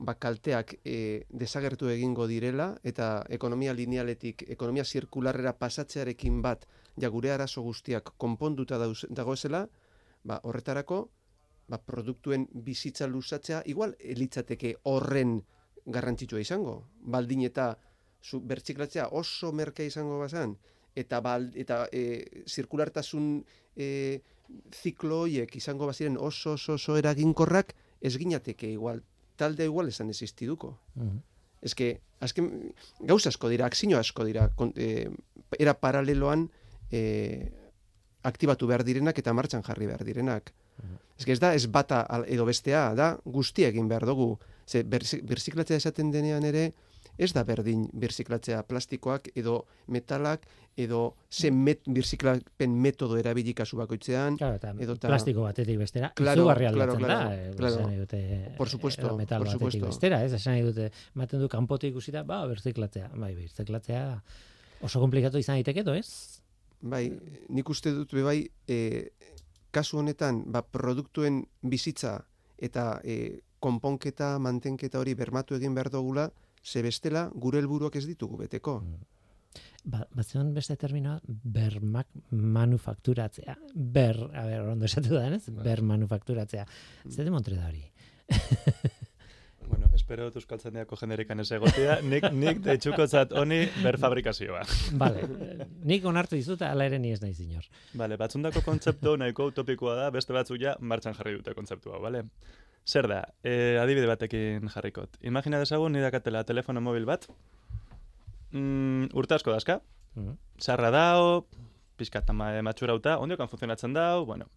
[0.07, 6.65] bakalteak e, desagertu egingo direla eta ekonomia linealetik ekonomia zirkularrera pasatzearekin bat
[6.99, 9.65] ja gure arazo guztiak konponduta dauz, dagoezela,
[10.23, 11.01] ba, horretarako
[11.67, 15.39] ba, produktuen bizitza luzatzea igual elitzateke horren
[15.85, 16.79] garrantzitsua izango.
[17.01, 17.73] Baldin eta
[18.23, 20.55] zu bertziklatzea oso merkea izango bazan,
[20.95, 23.31] eta bal, eta e, zirkulartasun
[23.75, 24.19] e,
[24.73, 29.03] ziklo izango baziren oso oso oso eraginkorrak ez ginateke igual
[29.35, 30.77] talde igual esan existiduko.
[30.95, 31.19] mhm.
[31.61, 35.09] Ez que, azken, gauza asko dira, akzino asko dira, kon, e,
[35.59, 36.45] era paraleloan
[36.89, 37.51] e,
[38.23, 40.53] aktibatu behar direnak eta martxan jarri behar direnak.
[41.19, 44.37] Ez que ez da, ez bata edo bestea, da guztia egin behar dugu.
[44.65, 46.69] Ze, berzi- birziklatzea esaten denean ere,
[47.19, 50.45] ez da berdin birziklatzea plastikoak edo metalak
[50.79, 54.37] edo ze met, birziklapen metodo erabili kasu bakoitzean.
[54.39, 57.89] Claro, eta Edota- plastiko batetik bestera, Claro, izugarri claro, claro, da, eh, claro.
[57.99, 59.85] dute, Por supuesto, edo metal por batetik supuesto.
[59.87, 64.23] bestera, ez, esan dute, ematen du kanpotik ikusita, ba, birziklatzea, bai, birziklatzea
[64.81, 66.39] oso komplikatu izan daiteke edo ez?
[66.81, 67.09] Bai,
[67.49, 69.09] nik uste dut be bai, e,
[69.71, 72.21] kasu honetan, ba, produktuen bizitza
[72.57, 76.29] eta e, konponketa, mantenketa hori bermatu egin behar dugula,
[76.63, 78.79] ze bestela gure helburuak ez ditugu beteko.
[79.89, 83.55] Ba, batzen beste terminoa, bermak manufakturatzea.
[83.73, 85.47] Ber, a ber, ondo esatu da, ez?
[85.49, 86.65] Ber manufakturatzea.
[87.09, 87.85] Zer demontre da hori?
[89.69, 94.63] Bueno, espero dut euskaltzen diako jenderikan ez egotia, nik, nik deitxuko zat honi berfabrikazioa.
[94.97, 95.27] Vale,
[95.85, 97.67] nik onartu dizut, ala ere ni ez naiz inor.
[98.01, 102.23] Vale, batzundako kontzeptu nahiko utopikoa da, beste batzuk ja martxan jarri dute kontzeptua, vale?
[102.85, 105.17] Zer da, e, adibide batekin jarrikot.
[105.21, 107.27] Imagina dezagun, nidakatela telefono mobil bat,
[108.51, 109.81] mm, urte asko dazka,
[110.15, 110.37] Mhm.
[110.57, 111.47] sarra dao,
[111.97, 114.47] pizkat ma, matxurauta, ondiokan funtzionatzen dao, bueno.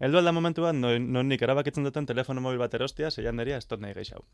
[0.00, 3.58] Eldu alda momentu bat, non, non nik erabakitzen duten telefono mobil bat erostia, zeian deria,
[3.58, 4.24] ez tot nahi geixau.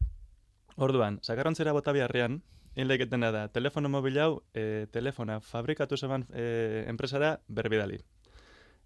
[0.76, 2.42] Orduan, sakarrontzera bota biharrian,
[2.76, 7.98] hil daiketena da, telefono mobil hau, e, telefona fabrikatu zeban e, enpresara berbidali.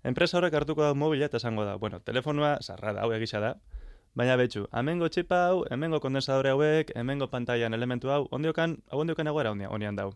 [0.04, 3.56] Enpresa horrek hartuko da mobila eta esango da, bueno, telefonoa sarra da, hau egisa da,
[4.18, 9.26] baina betxu, hemengo txipa hau, hemengo kondensadore hauek, hemengo pantailan elementu hau, ondiokan, hau ondiokan
[9.30, 10.10] egoera onia- onian dau.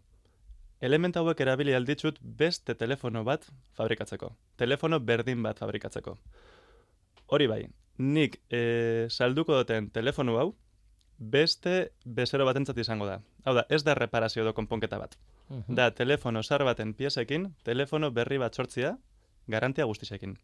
[0.81, 3.47] Element hauek erabili alditxut beste telefono bat
[3.79, 4.33] fabrikatzeko.
[4.57, 6.19] Telefono berdin bat fabrikatzeko.
[7.33, 7.63] Hori bai,
[7.99, 10.49] nik e, salduko duten telefonu hau,
[11.19, 13.21] beste bezero batentzat izango da.
[13.47, 15.17] Hau da, ez da reparazio edo konponketa bat.
[15.49, 15.75] Mhm.
[15.79, 18.99] Da, telefono zar baten piezekin, telefono berri bat sortzia,
[19.49, 20.37] garantia guztisekin.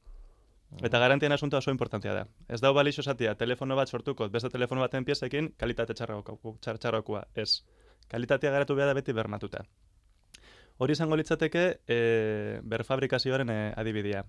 [0.78, 2.26] Eta garantian asunto oso importantea da.
[2.48, 7.24] Ez dau balixo esatia, telefono bat sortuko beste telefono baten piezekin, kalitate txarroko- txar, txarrokoa.
[7.34, 7.64] Ez.
[8.08, 9.64] Kalitatea garatu behar da beti bermatuta.
[10.78, 14.24] Hori izango litzateke e, berfabrikazioaren e, adibidea.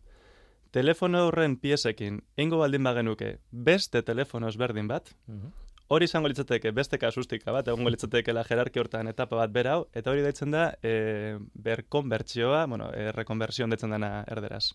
[0.71, 5.51] Telefono horren piezekin, ingo baldin bagenuke, beste telefono ezberdin bat, Mhm.
[5.87, 10.21] hori izango litzateke beste kasustika bat, egongo litzatekeela jerarkia hortan etapa bat berau, eta hori
[10.21, 14.73] deitzen da e, berkonbertsioa, bueno, e, rekonbersion deitzen dena erderaz.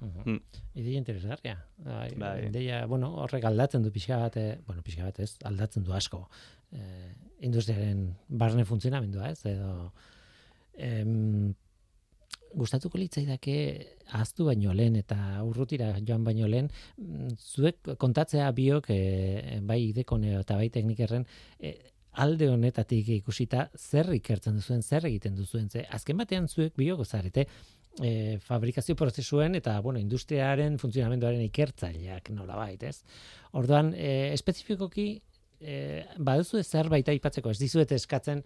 [0.00, 0.40] Mm.
[0.74, 1.56] Ideia interesgarria.
[1.78, 2.10] Bai.
[2.48, 6.26] Ideia, bueno, horrek aldatzen du pixka bat, eh, bueno, pixka bat ez, aldatzen du asko.
[6.72, 7.12] Eh,
[7.46, 9.92] industriaren barne funtzionamendua, ez, edo
[10.76, 11.54] em,
[12.56, 13.56] gustatuko litzaidake
[14.12, 20.32] ahaztu baino lehen eta urrutira joan baino lehen mm, zuek kontatzea biok eh, bai idekone
[20.40, 21.26] eta bai teknikerren
[21.60, 21.76] eh,
[22.16, 27.44] alde honetatik ikusita zer ikertzen duzuen, zer egiten duzuen, ze azken batean zuek biok zarete
[28.02, 33.02] e, fabrikazio prozesuen eta bueno, industriaren funtzionamenduaren ikertzaileak nolabait, ez?
[33.56, 35.08] Orduan, e, espezifikoki
[35.60, 35.76] e,
[36.18, 38.44] baduzu zerbait aipatzeko, ez dizuet eskatzen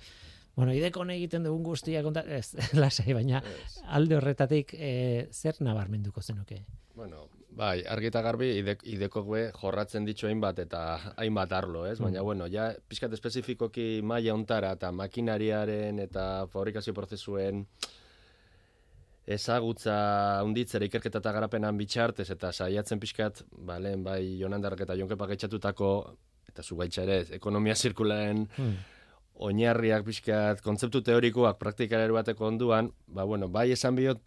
[0.57, 3.43] Bueno, ideko egiten dugun guztia konta, ez, lasai, baina
[3.97, 6.65] alde horretatik e, zer nabarmenduko zenuke?
[6.99, 10.83] Bueno, bai, argi eta garbi ide, ideko gue jorratzen ditu hainbat eta
[11.23, 11.99] hainbat arlo, ez?
[12.03, 17.65] Baina, bueno, ja, pixkat espezifikoki maila ontara eta makinariaren eta fabrikazio prozesuen
[19.27, 19.97] ezagutza
[20.45, 25.91] unditzera ikerketa eta garapenan bitxartez eta saiatzen pixkat, ba, lehen bai Jonandarrak eta Jonkepak etxatutako
[26.49, 28.77] eta zu ere, ekonomia zirkularen Hmm.
[29.35, 34.21] oinarriak pixkat, kontzeptu teorikoak praktikara bateko onduan, ba, bueno, bai esan biot,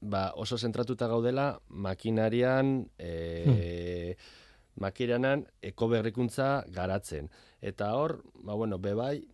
[0.00, 4.16] ba, oso zentratuta gaudela makinarian, e,
[4.76, 7.30] makinanan ekoberrikuntza garatzen.
[7.60, 9.26] Eta hor, ba, bueno, bebai,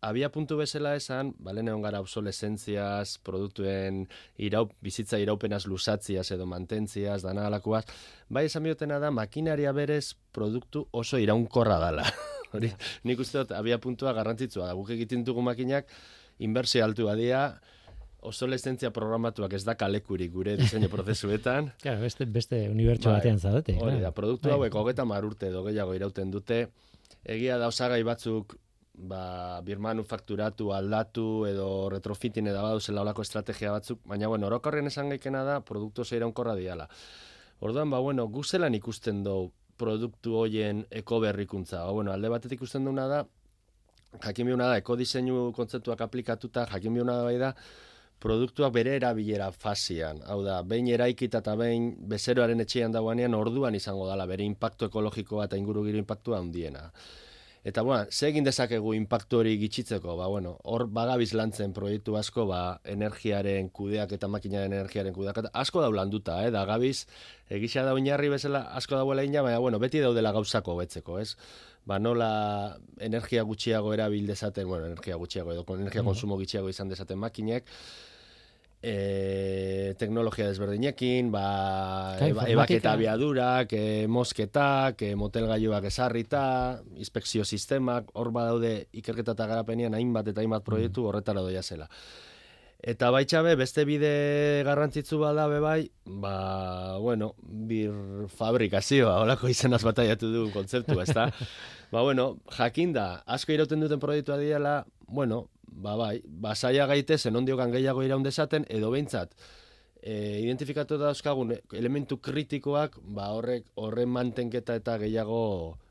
[0.00, 4.06] abia puntu bezala esan, balen egon gara obsolescentziaz, produktuen
[4.40, 7.84] irau, bizitza iraupenaz lusatziaz edo mantentziaz, dana alakoaz,
[8.28, 12.06] bai esan biotena da, makinaria berez produktu oso iraunkorra dala.
[12.56, 12.72] Hori,
[13.06, 15.92] nik uste dut, abia puntua garrantzitsua da, guk egiten dugu makinak,
[16.42, 17.44] inbertsio altu badia,
[18.26, 23.76] obsolescentzia programatuak ez da kalekurik gure diseinu prozesuetan, Claro, beste, beste unibertso Bai, batean zaudete.
[23.80, 24.56] Hori da, produktu Bai.
[24.56, 26.64] hauek hogeta mar urte edo gehiago irauten dute.
[27.24, 28.56] Egia da osagai batzuk
[29.00, 35.44] ba, birmanufakturatu, aldatu edo retrofitin edo badauzela olako estrategia batzuk, baina bueno, orokorren esan gaikena
[35.44, 36.88] da produktu oso iraunkorra diala.
[37.60, 41.84] Orduan, ba, bueno, guzelan ikusten dugu produktu hoien ekoberrikuntza.
[41.86, 43.20] Ba, bueno, alde batetik ikusten duna da,
[44.24, 47.54] jakin biuna da, ekodiseinu kontzeptuak aplikatuta, jakin biuna da bai da,
[48.20, 50.20] produktuak bere erabilera fasian.
[50.28, 55.48] Hau da, behin eraikita eta behin bezeroaren etxean dagoanean orduan izango dala bere impactu ekologikoa
[55.48, 56.90] eta ingurugiro impactua handiena.
[57.62, 60.14] Eta, bueno, ze egin dezakegu impactu hori gitxitzeko?
[60.16, 65.50] Ba, bueno, hor bagabiz lantzen proiektu asko, ba, energiaren kudeak eta makinaren energiaren kudeak, eta
[65.52, 66.50] asko dau landuta, eh?
[66.54, 67.04] da gabiz,
[67.52, 71.34] egisa da oinarri bezala asko dauela ina, baina, bueno, beti daudela gauzako betzeko, ez?
[71.84, 72.30] Ba, nola
[72.98, 77.68] energia gutxiago erabil dezaten, bueno, energia gutxiago edo energia konsumo gutxiago izan dezaten makinek,
[78.82, 88.10] e, teknologia desberdinekin, ba, Ka, eba, ebaketa abiadurak, e, mosketak, e, motelgailuak esarrita, inspekzio sistemak,
[88.14, 91.90] hor badaude ikerketa eta garapenian hainbat eta hainbat proiektu horretara doia zela.
[92.80, 94.10] Eta baitxabe, beste bide
[94.64, 97.92] garrantzitsu bada be bai, ba, bueno, bir
[98.32, 101.26] fabrikazioa, holako izenaz bataiatu du kontzeptu, ezta?
[101.92, 104.78] ba, bueno, jakinda, asko irauten duten proiektua diela,
[105.10, 109.34] bueno, ba, bai, ba, saia gaitezen ondiokan gehiago iraun dezaten, edo behintzat,
[110.02, 115.40] e, identifikatu dauzkagun elementu kritikoak, ba, horrek, horren mantenketa eta gehiago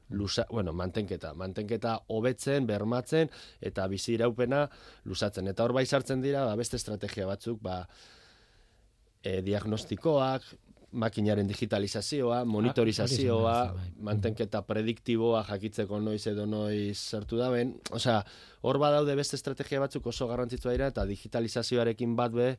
[0.10, 3.30] lusa, bueno, mantenketa, mantenketa hobetzen, bermatzen
[3.62, 4.64] eta bizi iraupena
[5.06, 5.48] lusatzen.
[5.52, 7.84] Eta hor bai sartzen dira ba, beste estrategia batzuk, ba,
[9.22, 10.48] e, diagnostikoak,
[10.92, 14.04] makinaren digitalizazioa, monitorizazioa, hori zen, bai.
[14.10, 17.76] mantenketa prediktiboa jakitzeko noiz edo noiz sartu daben.
[17.96, 18.20] Osea,
[18.62, 22.54] hor badaude beste estrategia batzuk oso garrantzitsua dira eta digitalizazioarekin bat be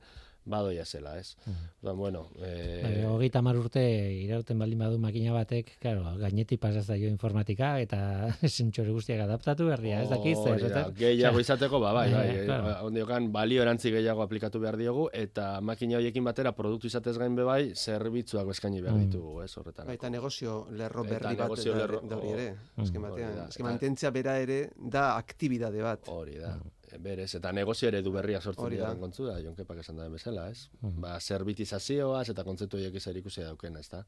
[0.51, 1.37] badoia zela, ez?
[1.81, 3.81] Orduan, bueno, Bai, eh, hogeita hamar urte
[4.25, 8.01] irauten baldin badu makina batek, claro, gainetik pasaz zaio informatika eta
[8.57, 10.53] sentsore guztiak adaptatu berria, ez dakiz zer.
[10.53, 12.75] hori da, eta- gehiago izateko, ba, bai, bai, Eh, claro.
[12.87, 17.45] ondiokan balio erantzi gehiago aplikatu behar diogu, eta makina horiekin batera produktu izatez gain be
[17.45, 19.07] bai, zerbitzuak eskaini behar Mm.
[19.07, 19.87] ditugu, ez, horretan.
[19.87, 22.51] Baita negozio lerro Eta berri bat negozio da, lerro- da hori ere.
[22.53, 22.83] Mm.
[22.83, 23.45] Azken Hori batean, da.
[23.47, 26.09] azken Eta- mantentzia bera ere da aktibidade bat.
[26.09, 30.09] Hori da, e, berez, eta negozio eredu berriak sortzen dira kontzu da, jonkepak esan da
[30.09, 30.69] bezala, ez?
[30.81, 34.03] Ba, zerbitizazioaz eta kontzeptu horiek zer ikusi daukena, ez da?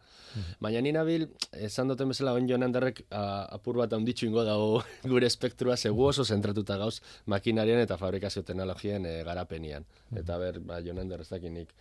[0.61, 4.83] Baina ni nabil, esan duten bezala, on joan handerrek a- apur bat handitxu ingo dago
[5.15, 9.85] gure espektrua segu oso zentratuta gauz makinarien eta fabrikazio teknologien e, garapenian.
[10.17, 11.75] Eta ber, ba, joan hander ez dakinik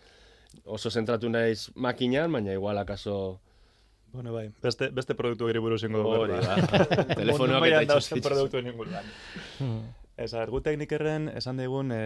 [0.64, 3.40] oso zentratu naiz makinan, baina igual akaso
[4.12, 6.26] Bueno, bai, beste, beste produktu giri buruz ingo dugu.
[6.26, 6.56] hori da.
[7.22, 8.66] Telefonoak eta dauzen itxas- produktuen
[10.16, 12.00] Ez, argu teknikerren esan digun e,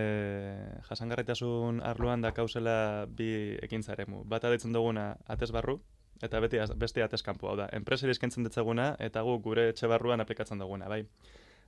[0.86, 4.22] jasangarritasun arloan da kausela bi ekintza eremu.
[4.24, 5.80] Bat adetzen duguna atez barru,
[6.22, 7.68] eta beti az- beste atez kanpo, hau da.
[7.72, 11.02] Enpresari eskaintzen detzaguna, eta gu gure etxe barruan aplikatzen duguna, bai.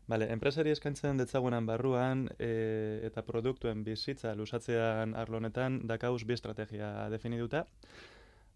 [0.09, 7.11] Bale, enpresari eskaintzen detzagunan barruan e, eta produktuen bizitza lusatzean arlo honetan dakauz bi estrategia
[7.11, 7.67] definiduta.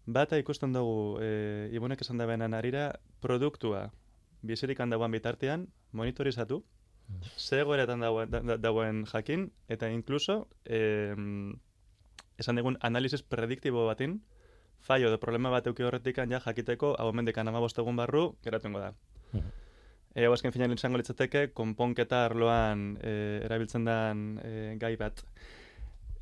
[0.05, 3.91] Bata ikusten dugu, e, ibunek esan da benan arira, produktua
[4.41, 6.63] bizirik handagoan bitartean, monitorizatu,
[7.37, 11.13] ze egoeretan dagoen, da- da- dagoen jakin, eta inkluso, e,
[12.37, 14.21] esan dugun, analizis prediktibo batin,
[14.83, 18.93] fallo edo problema bat euki horretikan ja jakiteko hau mendikan amabostegun barru geratuko da.
[19.31, 19.51] Mhm.
[20.15, 25.23] E, hau azken finan izango litzateke, konponketa arloan e, erabiltzen den e, gai bat.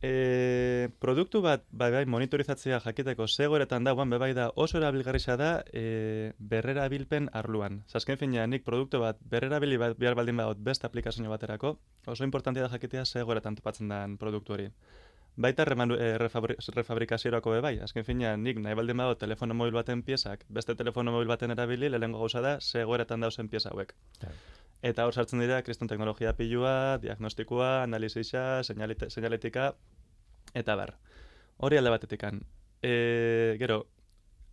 [0.01, 6.33] E, produktu bat, bai, bai, monitorizatzea jakiteko zegoeretan dagoan, bebai da oso erabilgarrisa da e,
[6.39, 7.83] berrera bilpen arluan.
[7.87, 11.75] Zasken fina, nik produktu bat berrera bili bat, bihar baldin badot beste aplikazio baterako,
[12.07, 14.71] oso importantia da jakitea zegoeretan topatzen den produktu hori.
[15.35, 19.73] Baita remanu, e, refabri, refabrikaziorako be bai, azken fina, nik nahi baldin badot telefono mobil
[19.73, 23.95] baten piezak, beste telefono mobil baten erabili, lehenengo gauza da, zegoeretan dauzen pieza hauek.
[24.19, 24.35] Claro.
[24.81, 29.75] Eta hor sartzen dira, kriston teknologia pilua, diagnostikoa, analizisa, señaletika,
[30.53, 30.97] eta bar.
[31.57, 32.41] Hori alde batetikan.
[32.81, 33.85] E, gero,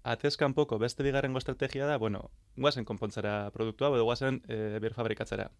[0.05, 5.51] atezkanpoko beste bigarrengo estrategia da, bueno, guazen konpontzera produktua, edo guazen e, bir fabrikatzera.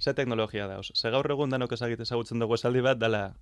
[0.00, 0.90] Ze teknologia dauz.
[0.94, 3.34] Ze gaur egun danok ezagite ezagutzen dugu esaldi bat, dala,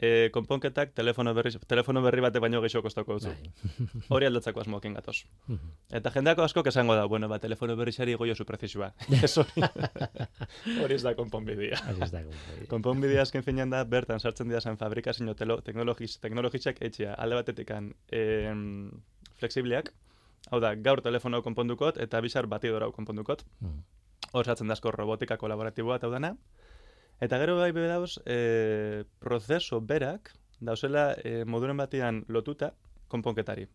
[0.00, 3.30] e, konponketak telefono berri, telefono berri bate baino gehiago kostako duzu.
[3.30, 4.00] Bai.
[4.16, 5.18] Hori aldatzeko asmokin gatoz.
[5.46, 5.74] Mhm.
[6.00, 8.92] Eta jendeako asko esango da, bueno, ba, telefono berrizari goio zu prezisua.
[9.22, 11.78] Ez hori, ez da konponbidea.
[11.92, 12.24] Hori ez bai.
[12.68, 18.90] Konponbidea azken finean da, bertan sartzen dira zen fabrikazio teknologiz, teknologitzak etxea, alde batetikan em,
[19.38, 19.92] flexibleak,
[20.50, 23.44] hau da, gaur telefono konpondukot eta bizar batidora hau konpondukot.
[23.60, 23.82] Mm.
[24.32, 26.34] Hor sartzen da asko robotika kolaboratiboa eta hau dana.
[27.20, 32.70] Eta gero bai be dauz, e, prozeso berak, dauzela e, moduren batean lotuta
[33.12, 33.66] konponketari.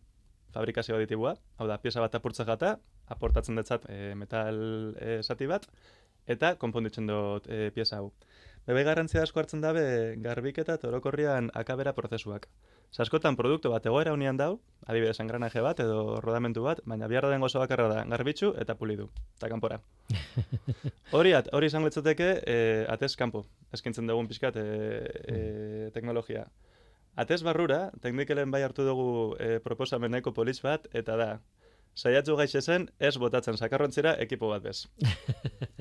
[0.56, 2.72] Fabrikazio aditiboa, hau da, pieza bat apurtza jata,
[3.06, 4.58] aportatzen detzat e, metal
[4.98, 5.68] e, zati bat,
[6.26, 8.10] eta konponditzen dut e, pieza hau.
[8.66, 9.84] Bebe garrantzia asko hartzen dabe
[10.22, 12.48] garbiketa eta orokorrian akabera prozesuak.
[12.94, 17.42] Zaskotan produktu bat egoera unian dau, adibidez engranaje bat edo rodamentu bat, baina biharra den
[17.44, 19.80] gozo bakarra da garbitzu eta pulidu, eta kanpora.
[21.16, 22.56] hori, at, hori izango litzateke e,
[22.88, 23.44] atez kanpo,
[23.76, 24.64] eskintzen dugun pixkat e,
[25.26, 25.36] e,
[25.92, 26.46] teknologia.
[27.16, 29.08] Atez barrura, teknikelen bai hartu dugu
[29.40, 31.30] e, proposameneko polis bat, eta da,
[31.96, 34.84] saiatzu gaixe zen, ez botatzen sakarrontzira ekipo bat bez.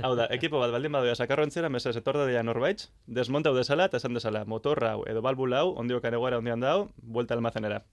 [0.03, 2.89] Hau da, ekipo bat baldin badoia sakarrontzira, mesez etor dadila norbaitz,
[3.19, 6.89] desmonta hau desala, eta esan desala, motorra hau edo balbula hau, ondiokan egoera ondian dau,
[6.97, 7.83] buelta almazenera.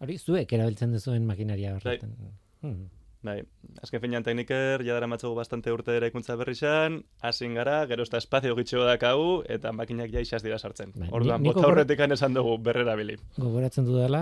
[0.00, 2.14] Hori zuek erabiltzen duzuen makinaria horretan.
[2.62, 2.88] Mm.
[3.18, 3.40] Bai,
[3.82, 8.10] azken finean tekniker, jadara matzugu bastante urte ere ikuntza berri xan, hasin gara, gero ez
[8.12, 10.92] da espazio gitxo dakau, eta makinak jaixaz dira sartzen.
[10.94, 13.16] Bai, Orduan, bota horretikan esan dugu berrera bili.
[13.34, 14.20] Gogoratzen dudala,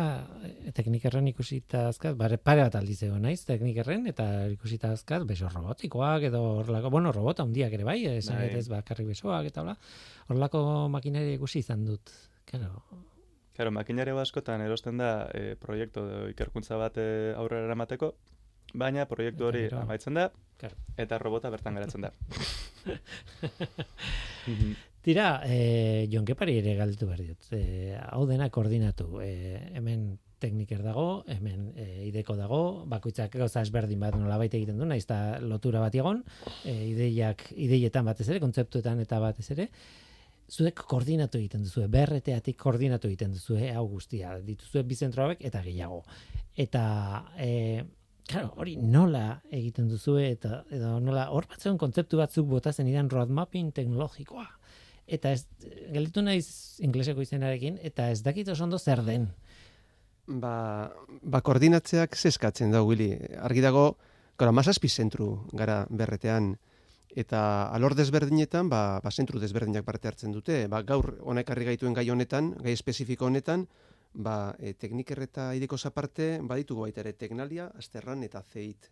[0.49, 5.51] e, teknikerren ikusita azkat, bare, pare bat aldiz egon naiz teknikerren, eta ikusita azkat, beso
[5.53, 8.55] robotikoak edo horrelako, bueno, robota handiak ere bai, esan Bai.
[8.57, 9.77] ez bakarrik besoak eta hola,
[10.31, 12.17] horrelako makinaria ikusi izan dut.
[12.49, 12.81] Claro,
[13.57, 18.11] Claro, makinari askotan erosten da e, proiektu ikerkuntza bat e, aurrera eramateko,
[18.77, 20.77] baina proiektu hori amaitzen da, Claro.
[20.97, 22.13] eta robota bertan geratzen da.
[25.07, 27.51] Tira, e, Jon Kepari ere galdetu behar diot.
[27.55, 29.21] E, hau dena koordinatu.
[29.23, 29.29] E,
[29.79, 32.61] hemen tekniker dago, hemen e, ideko dago,
[32.91, 36.25] bakoitzak gauza ezberdin bat nolabait egiten du, naiz eta lotura bat egon,
[36.65, 39.69] e, ideiak, ideietan batez ere, kontzeptuetan eta batez ere,
[40.53, 46.03] zuek koordinatu egiten duzue, berreteatik koordinatu egiten duzue, hau guztia, dituzue bizentro hauek eta gehiago.
[46.67, 46.83] Eta,
[47.39, 47.83] e,
[48.27, 53.73] claro, hori nola egiten duzue, eta edo nola, hor batzuen kontzeptu batzuk botazen idan roadmapping
[53.77, 54.47] teknologikoa.
[55.07, 55.47] Eta ez,
[55.95, 59.29] gelitu naiz ingleseko izenarekin, eta ez dakit oso ondo zer den.
[60.27, 60.91] Ba,
[61.23, 63.13] ba koordinatzeak zeskatzen da, Willy.
[63.39, 63.93] Argi dago,
[64.39, 66.57] gara, mazazpi zentru gara berretean,
[67.17, 67.41] eta
[67.73, 70.65] alor desberdinetan, ba, ba zentru desberdinak parte hartzen dute.
[70.69, 73.69] Ba, gaur honek harri gaituen gai honetan, gai espezifiko honetan,
[74.17, 78.91] ba, e, tekniker eta ideko zaparte, baditugu baita ere teknalia, asterran eta zeit.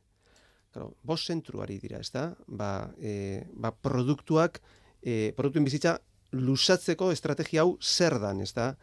[0.70, 2.28] Claro, bos zentruari dira, ez da?
[2.46, 4.60] Ba, e, ba, produktuak,
[5.00, 5.96] e, produktuen bizitza,
[6.34, 8.74] lusatzeko estrategia hau zer dan, ez da?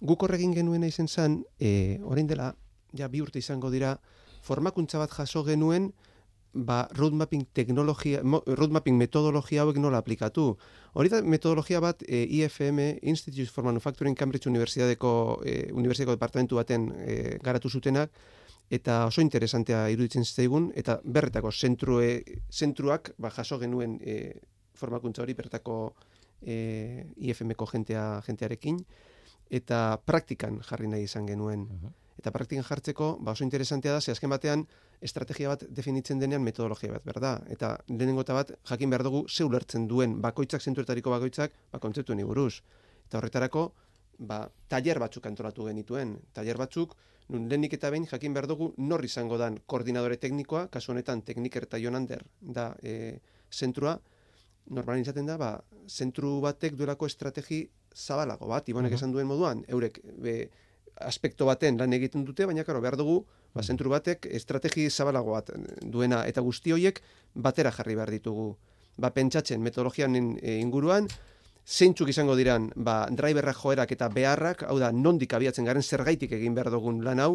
[0.00, 2.54] guk horregin genuen izen zen, e, orain dela,
[2.96, 3.98] ja bi urte izango dira,
[4.42, 5.90] formakuntza bat jaso genuen,
[6.52, 10.56] ba, roadmapping teknologia, roadmapping metodologia hauek nola aplikatu.
[10.98, 16.90] Hori da metodologia bat e, IFM, Institute for Manufacturing Cambridge Universitateko, e, Universitateko Departamentu baten
[16.98, 18.10] e, garatu zutenak,
[18.70, 24.40] eta oso interesantea iruditzen zaigun, eta berretako zentrue, zentruak ba, jaso genuen e,
[24.74, 25.94] formakuntza hori bertako
[26.42, 28.82] e, IFM-ko jentea, jentearekin
[29.50, 31.66] eta praktikan jarri nahi izan genuen.
[32.20, 34.66] Eta praktikan jartzeko, ba oso interesantea da, ze azken batean,
[35.00, 37.30] estrategia bat definitzen denean metodologia bat, berda?
[37.48, 42.60] Eta lehenengo bat, jakin behar dugu, ze ulertzen duen, bakoitzak, zentuetariko bakoitzak, ba, kontzeptu buruz.
[43.06, 43.72] Eta horretarako,
[44.18, 46.18] ba, taller batzuk antolatu genituen.
[46.34, 46.94] Taller batzuk,
[47.30, 51.68] nun lehenik eta behin, jakin behar dugu, nor izango dan koordinadore teknikoa, kasu honetan, tekniker
[51.70, 53.18] eta jonander, da, e,
[53.50, 53.96] zentrua,
[54.68, 55.54] normalin izaten da, ba,
[55.88, 57.64] zentru batek duelako estrategi
[57.96, 60.34] zabalago bat, ibonek esan duen moduan, eurek be,
[61.06, 63.24] aspekto baten lan egiten dute, baina karo, behar dugu,
[63.54, 65.50] ba, zentru batek estrategi zabalago bat
[65.82, 67.00] duena, eta guzti horiek
[67.34, 68.54] batera jarri behar ditugu.
[69.00, 71.08] Ba, pentsatzen metodologian e, inguruan,
[71.66, 76.54] zeintzuk izango diran, ba, driverrak joerak eta beharrak, hau da, nondik abiatzen garen zergaitik egin
[76.54, 77.32] behar dugun lan hau,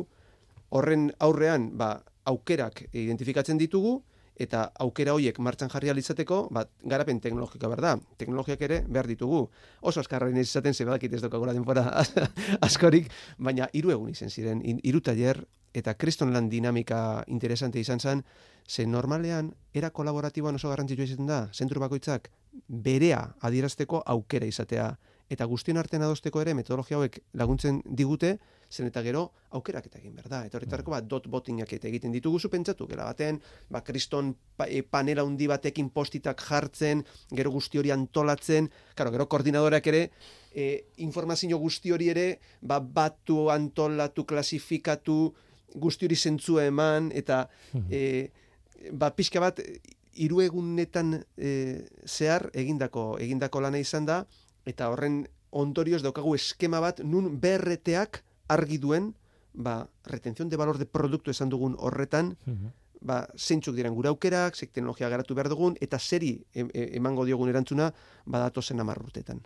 [0.75, 1.95] horren aurrean, ba,
[2.25, 3.99] aukerak identifikatzen ditugu,
[4.35, 7.93] eta aukera hoiek martxan jarri alizateko, bat, garapen teknologikoa behar da.
[8.19, 9.45] Teknologiak ere behar ditugu.
[9.81, 11.87] Oso askarra iniz izaten, ze badakit ez dokagula denbora
[12.67, 18.23] askorik, baina hiru egun izen ziren, hiru taller, eta kriston lan dinamika interesante izan zen,
[18.67, 22.31] ze normalean, era kolaboratiboan oso garrantzitsua izaten da, zentru bakoitzak,
[22.67, 24.95] berea adierazteko aukera izatea.
[25.29, 28.35] Eta guztion artean adosteko ere metodologia hauek laguntzen digute,
[28.69, 29.23] zen eta gero
[29.57, 30.41] aukerak eta egin behar da.
[30.45, 33.39] Eta horretarako bat dot botinak eta egiten ditugu zu pentsatu, gela baten,
[33.73, 37.01] ba, kriston pa, e, panela handi batekin postitak jartzen,
[37.33, 40.03] gero guzti hori antolatzen, karo, gero koordinadoreak ere,
[40.53, 40.69] e,
[41.07, 42.27] informazio guzti hori ere,
[42.61, 45.19] ba, batu, antolatu, klasifikatu,
[45.73, 47.47] guzti hori zentzua eman, eta
[47.89, 48.29] e,
[48.93, 49.61] ba, pixka bat,
[50.15, 51.51] hiru egunetan e,
[52.07, 54.21] zehar egindako egindako lana izan da
[54.65, 59.13] eta horren ondorioz daukagu eskema bat nun berreteak argi duen,
[59.53, 62.35] ba, retención de valor de produktu esan dugun horretan,
[63.01, 67.91] ba, zeintzuk diren gure aukerak, zek teknologia garatu behar dugun, eta seri emango diogun erantzuna,
[68.25, 69.41] badatu zen amarrutetan.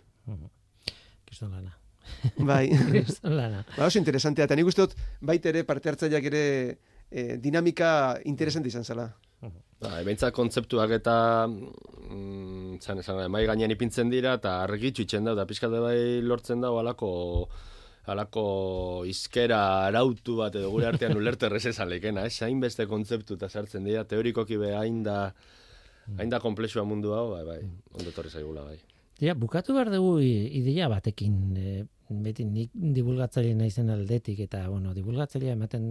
[1.24, 1.76] Kiston lana.
[2.38, 2.68] Bai.
[3.06, 3.64] Kiston lana.
[3.76, 6.44] Ba, oso interesantea, eta nik uste dut, baitere parte hartzaileak ere
[7.10, 9.12] e, dinamika interesante izan zela.
[9.80, 11.16] Ba, ebentza kontzeptuak eta
[11.48, 16.60] mm, zan esan, mai gainean ipintzen dira, eta argitxu itxen da, eta pixkate bai lortzen
[16.60, 17.12] da, alako
[18.10, 18.44] halako
[19.08, 22.30] izkera arautu bat edo gure artean ulerte errez alekena, eh?
[22.30, 25.32] Zain beste kontzeptu eta sartzen dira, teorikoki be hain da,
[26.18, 27.60] hain da komplexua mundu hau, bai, bai,
[27.96, 28.78] ondo torri zaigula, bai.
[29.20, 31.74] Ja, bukatu behar dugu ideia batekin, e,
[32.10, 35.90] beti nik divulgatzaile naizen aldetik, eta, bueno, divulgatzailea ematen,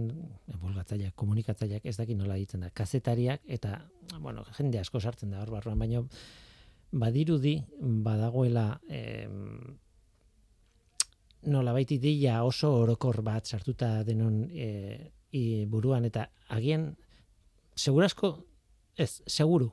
[0.50, 3.78] divulgatzaileak, komunikatzaileak, ez dakit nola ditzen da, kazetariak, eta,
[4.18, 6.02] bueno, jende asko sartzen da hor barruan, baina
[6.92, 7.56] badirudi,
[8.04, 9.28] badagoela, eh,
[11.42, 14.68] nola baiti ideia oso orokor bat sartuta denon e,
[15.32, 16.90] i, buruan eta agian
[17.76, 18.34] segurasko
[18.96, 19.70] ez, seguru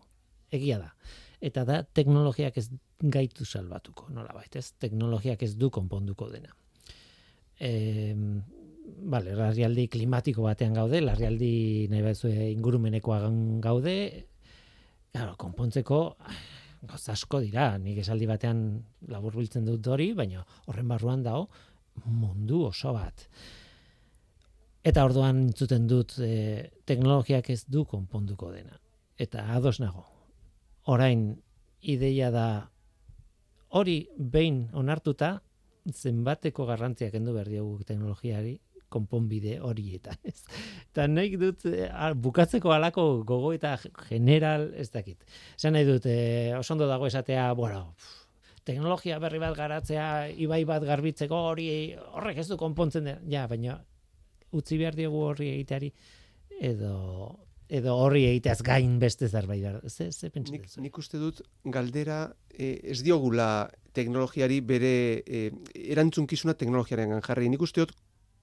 [0.52, 0.94] egia da.
[1.42, 2.70] Eta da teknologiak ez
[3.14, 4.72] gaitu salbatuko, nola bait, ez?
[4.82, 6.50] Teknologiak ez du konponduko dena.
[7.60, 8.16] E,
[9.06, 13.20] vale, larrialdi klimatiko batean gaude, larrialdi nahi batzu ingurumenekoa
[13.62, 13.98] gaude,
[15.14, 16.02] claro, konpontzeko
[16.88, 18.66] gauza asko dira, nik esaldi batean
[19.14, 21.48] labur biltzen dut hori, baina horren barruan dago
[22.06, 23.28] mundu oso bat.
[24.88, 28.78] Eta orduan entzuten dut e, teknologiak ez du konponduko dena.
[29.18, 30.06] Eta ados nago.
[30.88, 31.36] Orain
[31.82, 32.48] ideia da
[33.76, 35.38] hori behin onartuta
[35.92, 38.58] zenbateko garrantziak kendu behar diogu teknologiari
[38.90, 40.16] konponbide horietan.
[40.24, 40.44] Ez.
[40.92, 43.76] Eta nahi dut eh, bukatzeko alako gogo eta
[44.08, 45.26] general ez dakit.
[45.60, 47.96] Zan nahi dut, eh, oso ondo dago esatea, bueno,
[48.68, 51.68] teknologia berri bat garatzea, ibai bat garbitzeko hori
[52.14, 53.18] horrek ez du konpontzen da.
[53.32, 53.82] Ja, baina
[54.56, 55.92] utzi behar diogu horri egiteari
[56.64, 56.96] edo
[57.68, 59.82] edo horri egiteaz gain beste zerbait behar.
[59.90, 67.20] Ze, ze Nik, nik uste dut galdera eh, ez diogula teknologiari bere eh, erantzunkizuna teknologiaren
[67.22, 67.50] jarri.
[67.50, 67.94] Nik uste dut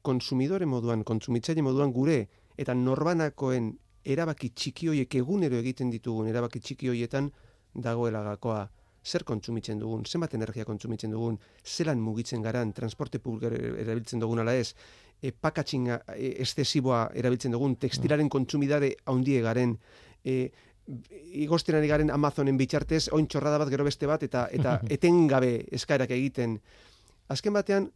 [0.02, 2.26] konsumidore moduan, kontsumitzaile moduan gure
[2.60, 3.72] eta norbanakoen
[4.04, 7.30] erabaki txiki hoiek egunero egiten ditugun erabaki txiki hoietan
[7.74, 8.66] dagoela gakoa.
[9.04, 14.54] Zer kontsumitzen dugun, zenbat energia kontsumitzen dugun, zelan mugitzen garan, transporte publiko erabiltzen dugun ala
[14.56, 14.70] ez,
[15.22, 15.98] e, packaging e,
[16.44, 19.78] estesiboa erabiltzen dugun, tekstilaren kontsumidare haundie garen,
[20.24, 20.50] e,
[21.44, 26.12] igosten ari garen Amazonen bitxartez, oin txorrada bat gero beste bat, eta eta etengabe eskaerak
[26.16, 26.58] egiten.
[27.32, 27.88] Azken batean,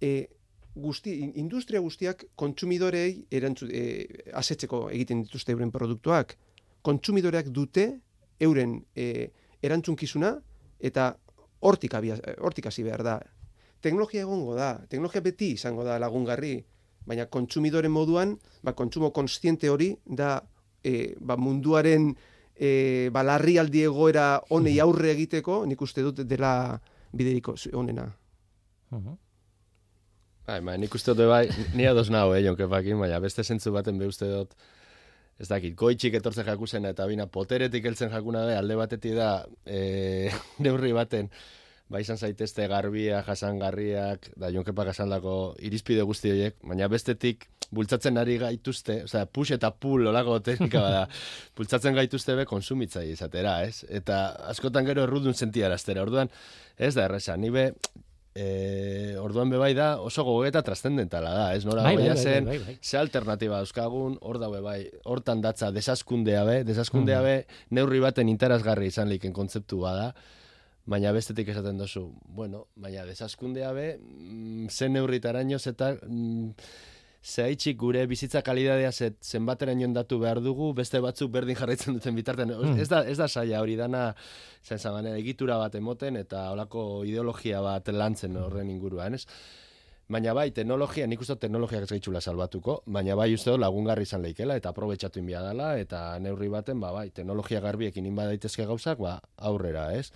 [0.00, 0.28] e,
[0.76, 6.36] guzti, in- industria guztiak kontsumidorei erantzu, e, asetzeko egiten dituzte euren produktuak.
[6.86, 7.88] Kontsumidoreak dute
[8.40, 9.30] euren e,
[9.64, 10.36] erantzunkizuna
[10.78, 11.14] eta
[11.66, 13.16] hortik, abia, hortik hasi behar da.
[13.84, 16.56] Teknologia egongo da, teknologia beti izango da lagungarri,
[17.06, 18.34] baina kontsumidoren moduan,
[18.66, 20.40] ba, kontsumo konstiente hori da
[20.82, 22.10] e, ba, munduaren
[22.54, 26.52] e, ba, larrialdi egoera honei aurre egiteko, nik uste dut dela
[27.16, 28.08] bideriko onena.
[28.90, 29.18] Mhm.
[30.46, 33.98] Bai, ba, nik uste dut bai, ni ados nago, eh, jonkepakin, baina beste zentzu baten
[33.98, 34.54] be uste dut,
[35.42, 39.30] ez dakit, goitxik etortzen jakusena eta bina poteretik heltzen jakuna da, alde batetik da,
[39.66, 40.30] e,
[40.64, 41.30] neurri baten,
[41.88, 48.36] ba izan zaitezte garbia, jasangarriak, da jonkepak asandako irizpide guzti horiek, baina bestetik bultzatzen ari
[48.38, 51.04] gaituzte, osea, push eta pull olako teknika bada,
[51.58, 53.84] bultzatzen gaituzte be konsumitzaile izatera, ez?
[53.90, 56.30] Eta askotan gero errudun sentiaraztera, orduan,
[56.76, 57.68] ez da erresa, ni be,
[58.36, 58.46] e,
[59.22, 61.64] orduan be bai da oso gogoeta trascendentala da, ez?
[61.66, 62.78] Nora Bai, bai, bai, zen, bai, bai.
[62.82, 67.36] ze alternatiba dauzkagun, hor daue bai, hortan datza desaskundea be, desaskundea be,
[67.70, 70.12] neurri baten interesgarri izan liken kontzeptu bada,
[70.86, 76.52] baina bestetik esaten dozu, bueno, baina desaskundea be, mm, ze neurritarainoz eta mm,
[77.26, 82.54] zehaitxik gure bizitza kalidadea zet, zenbateraino datu behar dugu, beste batzuk berdin jarraitzen duten bitartean.
[82.54, 82.80] Mm.
[82.82, 84.12] Ez, da, ez da saia hori dana,
[84.62, 89.26] zen zaban, egitura bat emoten eta olako ideologia bat lantzen horren inguruan, ez?
[90.06, 94.54] Baina bai, teknologia, nik uste teknologiak ez gaitzula salbatuko, baina bai uste lagungarri izan leikela
[94.54, 99.18] eta aprobetxatu inbia dela, eta neurri baten, ba bai, teknologia garbiekin inba daitezke gauzak, ba
[99.50, 100.12] aurrera, ez?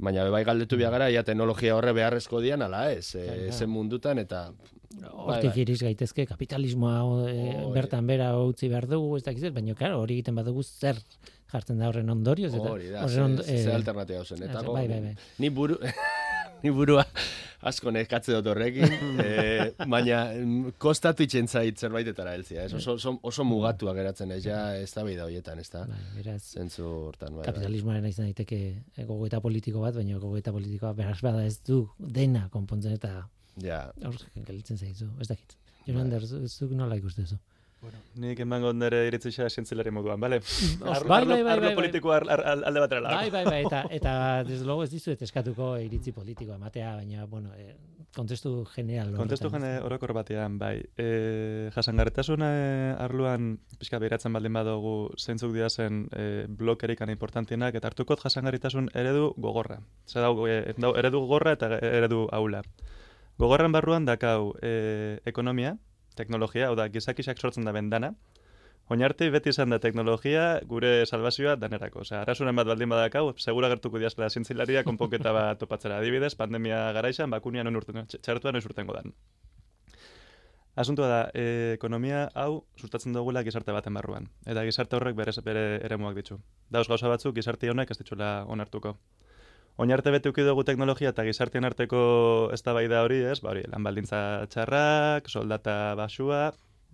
[0.00, 3.52] Baina bai galdetu bia gara, ia teknologia horre beharrezko dian, ala ez, e, claro.
[3.52, 4.46] zen mundutan, eta...
[5.10, 5.60] Hortik bai.
[5.62, 6.94] iriz gaitezke kapitalismoa
[7.28, 7.74] e, Hori.
[7.76, 10.98] bertan bera utzi behar dugu, ez dakiz, baina claro, hori egiten badugu zer
[11.52, 14.42] jartzen da horren ondorioz eta Hori da, horren ze, ondo- ze eh, alternatiba zen.
[14.48, 15.14] Eta bai, bai, bai.
[15.38, 15.78] Ni buru,
[16.62, 17.04] ni burua
[17.70, 18.88] asko nekatze dut horrekin,
[19.24, 19.34] e,
[19.84, 22.72] baina mm, kostatu itzen zait zerbaitetara heltzia, ez?
[22.78, 25.82] Oso, oso, oso mugatua geratzen ez, ja, ez da bida horietan, ez da?
[25.90, 27.50] bai, beraz, Zentzu hortan, bai, bai.
[27.50, 28.60] kapitalismoaren izan daiteke
[28.96, 33.26] eh, gogoeta politiko bat, baina gogoeta politikoa beraz bada ez du dena konpontzen eta
[33.60, 34.14] Ja, hor
[34.46, 35.52] gelditzen zaizu, ez dakit.
[35.58, 35.90] Bai.
[35.90, 37.36] Jonander, zu- zuk nola ikustezu?
[37.80, 40.40] Bueno, nik emango nire iritzisa zientzilari moduan, bale?
[40.80, 41.74] Bai, bai, bai, arlo bai, bai.
[41.74, 45.22] politiko ar, ar, al- alde batera Bai, bai, bai, eta, eta desde luego ez dizuet
[45.22, 47.76] eskatuko iritzi politikoa ematea, baina, bueno, eh,
[48.14, 49.82] kontestu general Kontestu ez?
[49.82, 50.76] orokor batean, bai.
[50.98, 58.20] E, eh, arloan pixka behiratzen baldin badugu zeintzuk dira zen e, blokerikan importantienak, eta hartukot
[58.20, 59.80] jasangarritasun eredu gogorra.
[60.06, 62.62] Zer dago, e, dau, eredu gogorra eta eredu aula.
[63.38, 65.78] Gogorran barruan dakau e, ekonomia,
[66.16, 68.14] teknologia, hau da, gizakisak sortzen da bendana,
[68.90, 72.00] Oinarte beti izan da teknologia gure salvazioa danerako.
[72.02, 76.00] Osea, arasunen bat baldin badakau, segura gertuko diazela zientzilaria konponketa bat topatzera.
[76.02, 79.14] Adibidez, pandemia garaizan, bakunia non urten, txertua non urtengo dan.
[80.74, 81.44] Asuntua da, e,
[81.76, 84.26] ekonomia hau sustatzen dugula gizarte baten barruan.
[84.42, 86.40] Eta gizarte horrek bere, bere eremuak ditu.
[86.70, 88.96] Dauz gauza batzuk gizarte honek ez ditxula onartuko.
[89.80, 92.00] Oinarte beti uki dugu teknologia eta gizartean arteko
[92.52, 93.38] eztabaida hori, ez?
[93.40, 94.18] Ba hori, lan baldintza
[94.52, 96.50] txarrak, soldata basua,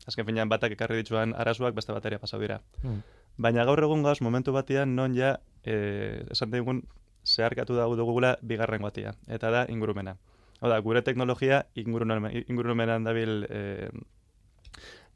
[0.07, 2.61] azken finean batak ekarri dituan arazoak beste bateria pasau dira.
[2.84, 3.01] Mm.
[3.43, 5.34] Baina gaur egun gauz momentu batean non ja,
[5.64, 6.84] e, esan digun,
[7.26, 10.14] zeharkatu dago dugula bigarren batia, eta da ingurumena.
[10.61, 13.89] Hau da, gure teknologia ingurumen, ingurumenan dabil e,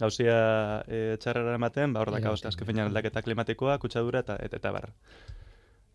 [0.02, 0.40] gauzia
[0.88, 4.74] e, txarrara ematen, ba hor dakau, Eragiten, azken finean aldaketa klimatikoa, kutsadura eta, eta, eta
[4.74, 4.90] bar.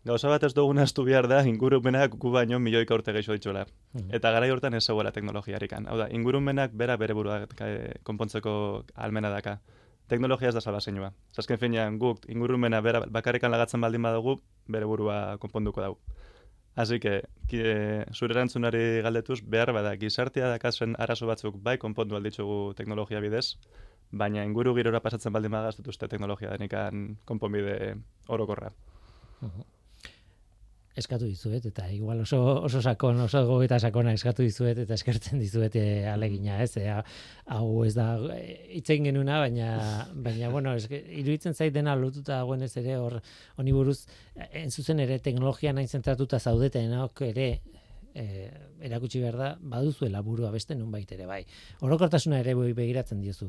[0.06, 3.64] Gauza bat ez duguna astu behar da, ingurumenak gu baino milioika urte gehiago dituela.
[3.92, 4.12] Mhm.
[4.14, 5.88] Eta garai hortan ez zegoela teknologiarikan.
[5.90, 9.58] Hau da, ingurumenak bera bere burua eh, konpontzeko almena daka.
[10.06, 11.10] Teknologia ez da salbazeinua.
[11.34, 14.36] Zasken finean guk ingurumena bera bakarrikan lagatzen baldin badugu,
[14.68, 15.98] bere burua konponduko dugu.
[16.76, 22.74] Así que, e, zure erantzunari galdetuz, behar bada, gizartea dakazen arazo batzuk bai konpondu alditzugu
[22.76, 23.56] teknologia bidez,
[24.12, 27.96] baina inguru girora pasatzen baldin badaztut uste teknologia denikan konponbide
[28.28, 28.70] orokorra.
[30.96, 35.76] Eskatu dizuet, eta igual oso, oso sakon, oso gogeta sakona eskatu dizuet, eta eskertzen dizuet
[35.76, 36.72] eh, alegina, ez?
[36.80, 36.88] E,
[37.52, 39.68] hau ez da eh, hitz egin genuna, baina,
[40.26, 43.18] baina bueno, eske, iruditzen zait dena lotuta dagoen ez ere, hor,
[43.60, 43.98] honi buruz,
[44.34, 47.50] eh, enzuzen ere teknologia nahi zentratuta zaudetenok ere,
[48.16, 48.48] e,
[48.88, 51.42] erakutsi behar da, baduzuela burua beste nonbait ere bai.
[51.84, 53.48] Orokortasuna ere begiratzen diozu,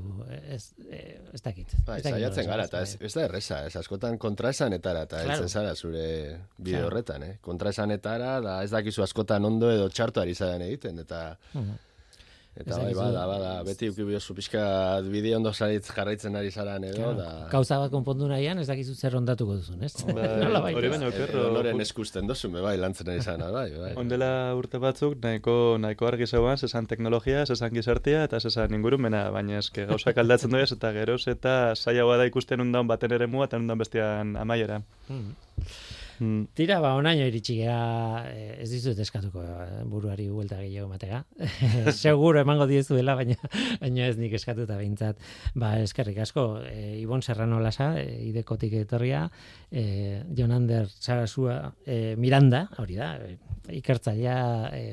[0.52, 1.02] ez, e,
[1.34, 1.74] ez dakit.
[1.88, 5.32] Bai, ez saiatzen gara, eta ez, ez da erresa, ez askotan kontraesanetara, eta Claro.
[5.40, 6.06] heltzen zara zure
[6.58, 7.38] bide horretan, eh?
[7.42, 11.76] Kontraesanetara, da ez dakizu askotan ondo edo txarto ari zaren egiten, eta Mhm.
[12.58, 14.62] Eta bai, bada, bada, beti uki biozu pixka
[15.06, 17.48] bide ondo zaritz jarraitzen ari zaran edo, Claro, da...
[17.52, 19.94] Gauza bat konpondu nahian, ez dakizu zer ondatuko duzun, ez?
[20.08, 21.44] Bai, Nolabait, hori Eh, okerro.
[21.54, 23.92] Noren eskusten dozu, me bai, lantzen ari zana, bai, bai.
[24.02, 29.60] Ondela urte batzuk nahiko nahiko argi zegoan, zesan teknologia, zesan gizartea eta zesan ingurumena, baina
[29.62, 33.58] eske gauzak aldatzen doiz eta geroz eta zailagoa da ikusten undan baten ere mua eta
[33.62, 34.82] undan bestean amaiera.
[35.10, 35.36] Mhm.
[36.20, 36.48] Mm.
[36.58, 41.24] Tira, ba, onaino iritsi gera, eh, ez dizut eskatuko eh, buruari buelta gehiago ematega.
[41.94, 43.38] Seguro emango diezuela, baina,
[43.82, 45.22] baina ez nik eskatuta behintzat.
[45.56, 49.28] Ba, eskerrik asko, e, Ibon Serrano Lasa, e, idekotik etorria,
[49.72, 53.38] e, Jonander Sarasua e, Miranda, hori da, e,
[53.78, 54.38] ikertzailea
[54.74, 54.86] e,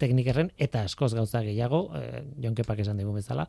[0.00, 3.48] teknikerren eta askoz gauza gehiago, e, Jonkepak esan digu bezala,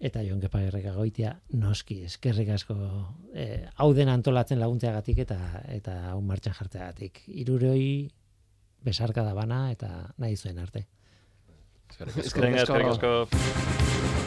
[0.00, 0.62] eta Jon Kepa
[0.96, 2.76] goitia noski eskerrik asko
[3.34, 5.38] eh, hau den antolatzen laguntzeagatik eta
[5.68, 7.22] eta hau martxan jartzeagatik.
[7.28, 8.08] Hiruroi
[8.84, 10.86] besarka da bana eta nahi zuen arte.
[11.90, 12.26] Eskerrik asko.
[12.26, 12.80] Eskerrik asko.
[12.80, 14.19] Eskerrik asko.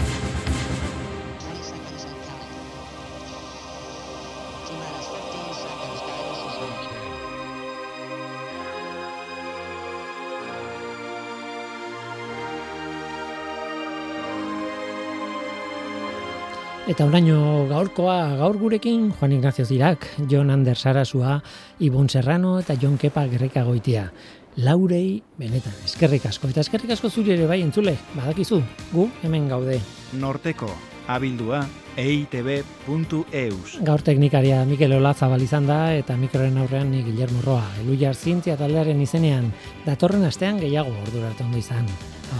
[16.83, 21.37] Eta oraino gaurkoa gaur gurekin Juan Ignacio Zirak, Jon Ander Sarasua,
[21.79, 24.09] Ibon Serrano eta Jon Kepa Gerreka goitia.
[24.57, 28.59] Laurei benetan eskerrik asko eta eskerrik asko zuri ere bai entzule, badakizu,
[28.91, 29.79] gu hemen gaude.
[30.19, 30.67] Norteko,
[31.07, 31.63] abildua,
[31.95, 33.79] eitb.eus.
[33.79, 37.63] Gaur teknikaria Mikel Ola zabal izan da eta mikroren aurrean ni Guillermo Roa.
[37.85, 39.53] Elujar zientzia taldearen izenean
[39.87, 41.87] datorren astean gehiago ordura ondo izan.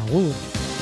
[0.03, 0.72] Agur.